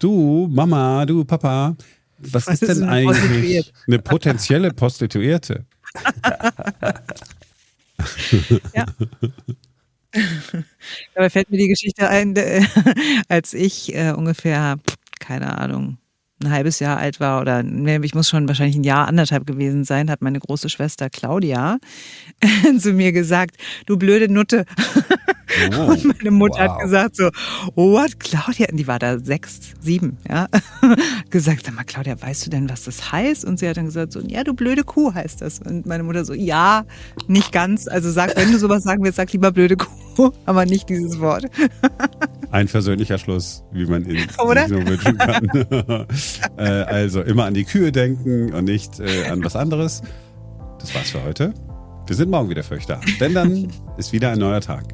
du 0.00 0.48
Mama, 0.50 1.06
du 1.06 1.24
Papa, 1.24 1.76
was, 2.18 2.48
was 2.48 2.60
ist 2.60 2.68
denn 2.68 2.82
eine 2.82 3.10
eigentlich 3.10 3.72
eine 3.86 4.00
potenzielle 4.00 4.72
Prostituierte? 4.72 5.64
ja. 8.74 8.86
Dabei 11.14 11.30
fällt 11.30 11.52
mir 11.52 11.58
die 11.58 11.68
Geschichte 11.68 12.08
ein, 12.08 12.34
als 13.28 13.54
ich 13.54 13.94
äh, 13.94 14.14
ungefähr, 14.16 14.80
keine 15.20 15.58
Ahnung, 15.58 15.98
ein 16.40 16.50
halbes 16.50 16.78
Jahr 16.78 16.98
alt 16.98 17.20
war 17.20 17.40
oder 17.40 17.64
ich 18.02 18.14
muss 18.14 18.28
schon 18.28 18.46
wahrscheinlich 18.48 18.76
ein 18.76 18.84
Jahr, 18.84 19.08
anderthalb 19.08 19.46
gewesen 19.46 19.84
sein, 19.84 20.10
hat 20.10 20.22
meine 20.22 20.38
große 20.38 20.68
Schwester 20.68 21.10
Claudia 21.10 21.78
zu 22.78 22.92
mir 22.92 23.12
gesagt, 23.12 23.56
du 23.86 23.96
blöde 23.96 24.32
Nutte. 24.32 24.64
Oh, 25.76 25.92
und 25.92 26.04
meine 26.04 26.30
Mutter 26.30 26.58
wow. 26.58 26.68
hat 26.68 26.80
gesagt 26.80 27.16
so, 27.16 27.30
what, 27.74 28.20
Claudia? 28.20 28.66
Und 28.70 28.76
die 28.76 28.86
war 28.86 28.98
da 28.98 29.18
sechs, 29.18 29.60
sieben, 29.80 30.18
ja. 30.28 30.46
gesagt, 31.30 31.64
sag 31.64 31.74
mal, 31.74 31.84
Claudia, 31.84 32.20
weißt 32.20 32.46
du 32.46 32.50
denn, 32.50 32.68
was 32.68 32.84
das 32.84 33.12
heißt? 33.12 33.46
Und 33.46 33.58
sie 33.58 33.66
hat 33.66 33.78
dann 33.78 33.86
gesagt 33.86 34.12
so, 34.12 34.20
ja, 34.20 34.44
du 34.44 34.52
blöde 34.52 34.84
Kuh 34.84 35.14
heißt 35.14 35.40
das. 35.40 35.60
Und 35.60 35.86
meine 35.86 36.02
Mutter 36.02 36.26
so, 36.26 36.34
ja, 36.34 36.84
nicht 37.28 37.50
ganz. 37.50 37.88
Also 37.88 38.10
sag, 38.10 38.36
wenn 38.36 38.52
du 38.52 38.58
sowas 38.58 38.82
sagen 38.82 39.02
willst, 39.02 39.16
sag 39.16 39.32
lieber 39.32 39.50
blöde 39.50 39.76
Kuh, 39.76 40.32
aber 40.44 40.66
nicht 40.66 40.88
dieses 40.90 41.18
Wort. 41.18 41.46
Ein 42.50 42.68
versöhnlicher 42.68 43.18
Schluss, 43.18 43.62
wie 43.72 43.86
man 43.86 44.08
ihn 44.08 44.26
Oder? 44.38 44.68
nur 44.68 44.86
wünschen 44.86 45.18
kann. 45.18 45.48
äh, 46.56 46.62
also 46.62 47.22
immer 47.22 47.44
an 47.44 47.54
die 47.54 47.64
Kühe 47.64 47.92
denken 47.92 48.52
und 48.54 48.64
nicht 48.64 49.00
äh, 49.00 49.26
an 49.26 49.44
was 49.44 49.56
anderes. 49.56 50.02
Das 50.80 50.94
war's 50.94 51.10
für 51.10 51.22
heute. 51.24 51.52
Wir 52.06 52.16
sind 52.16 52.30
morgen 52.30 52.48
wieder 52.48 52.62
für 52.62 52.74
euch 52.74 52.86
da. 52.86 53.00
Denn 53.20 53.34
dann 53.34 53.68
ist 53.98 54.12
wieder 54.12 54.30
ein 54.30 54.38
neuer 54.38 54.60
Tag. 54.60 54.84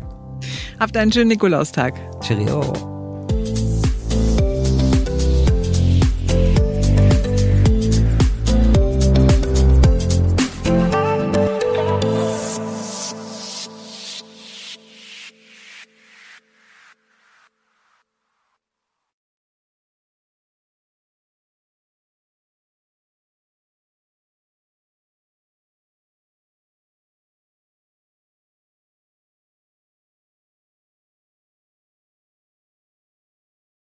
Habt 0.80 0.96
einen 0.96 1.12
schönen 1.12 1.28
Nikolaustag. 1.28 1.94
Cheerio. 2.20 2.93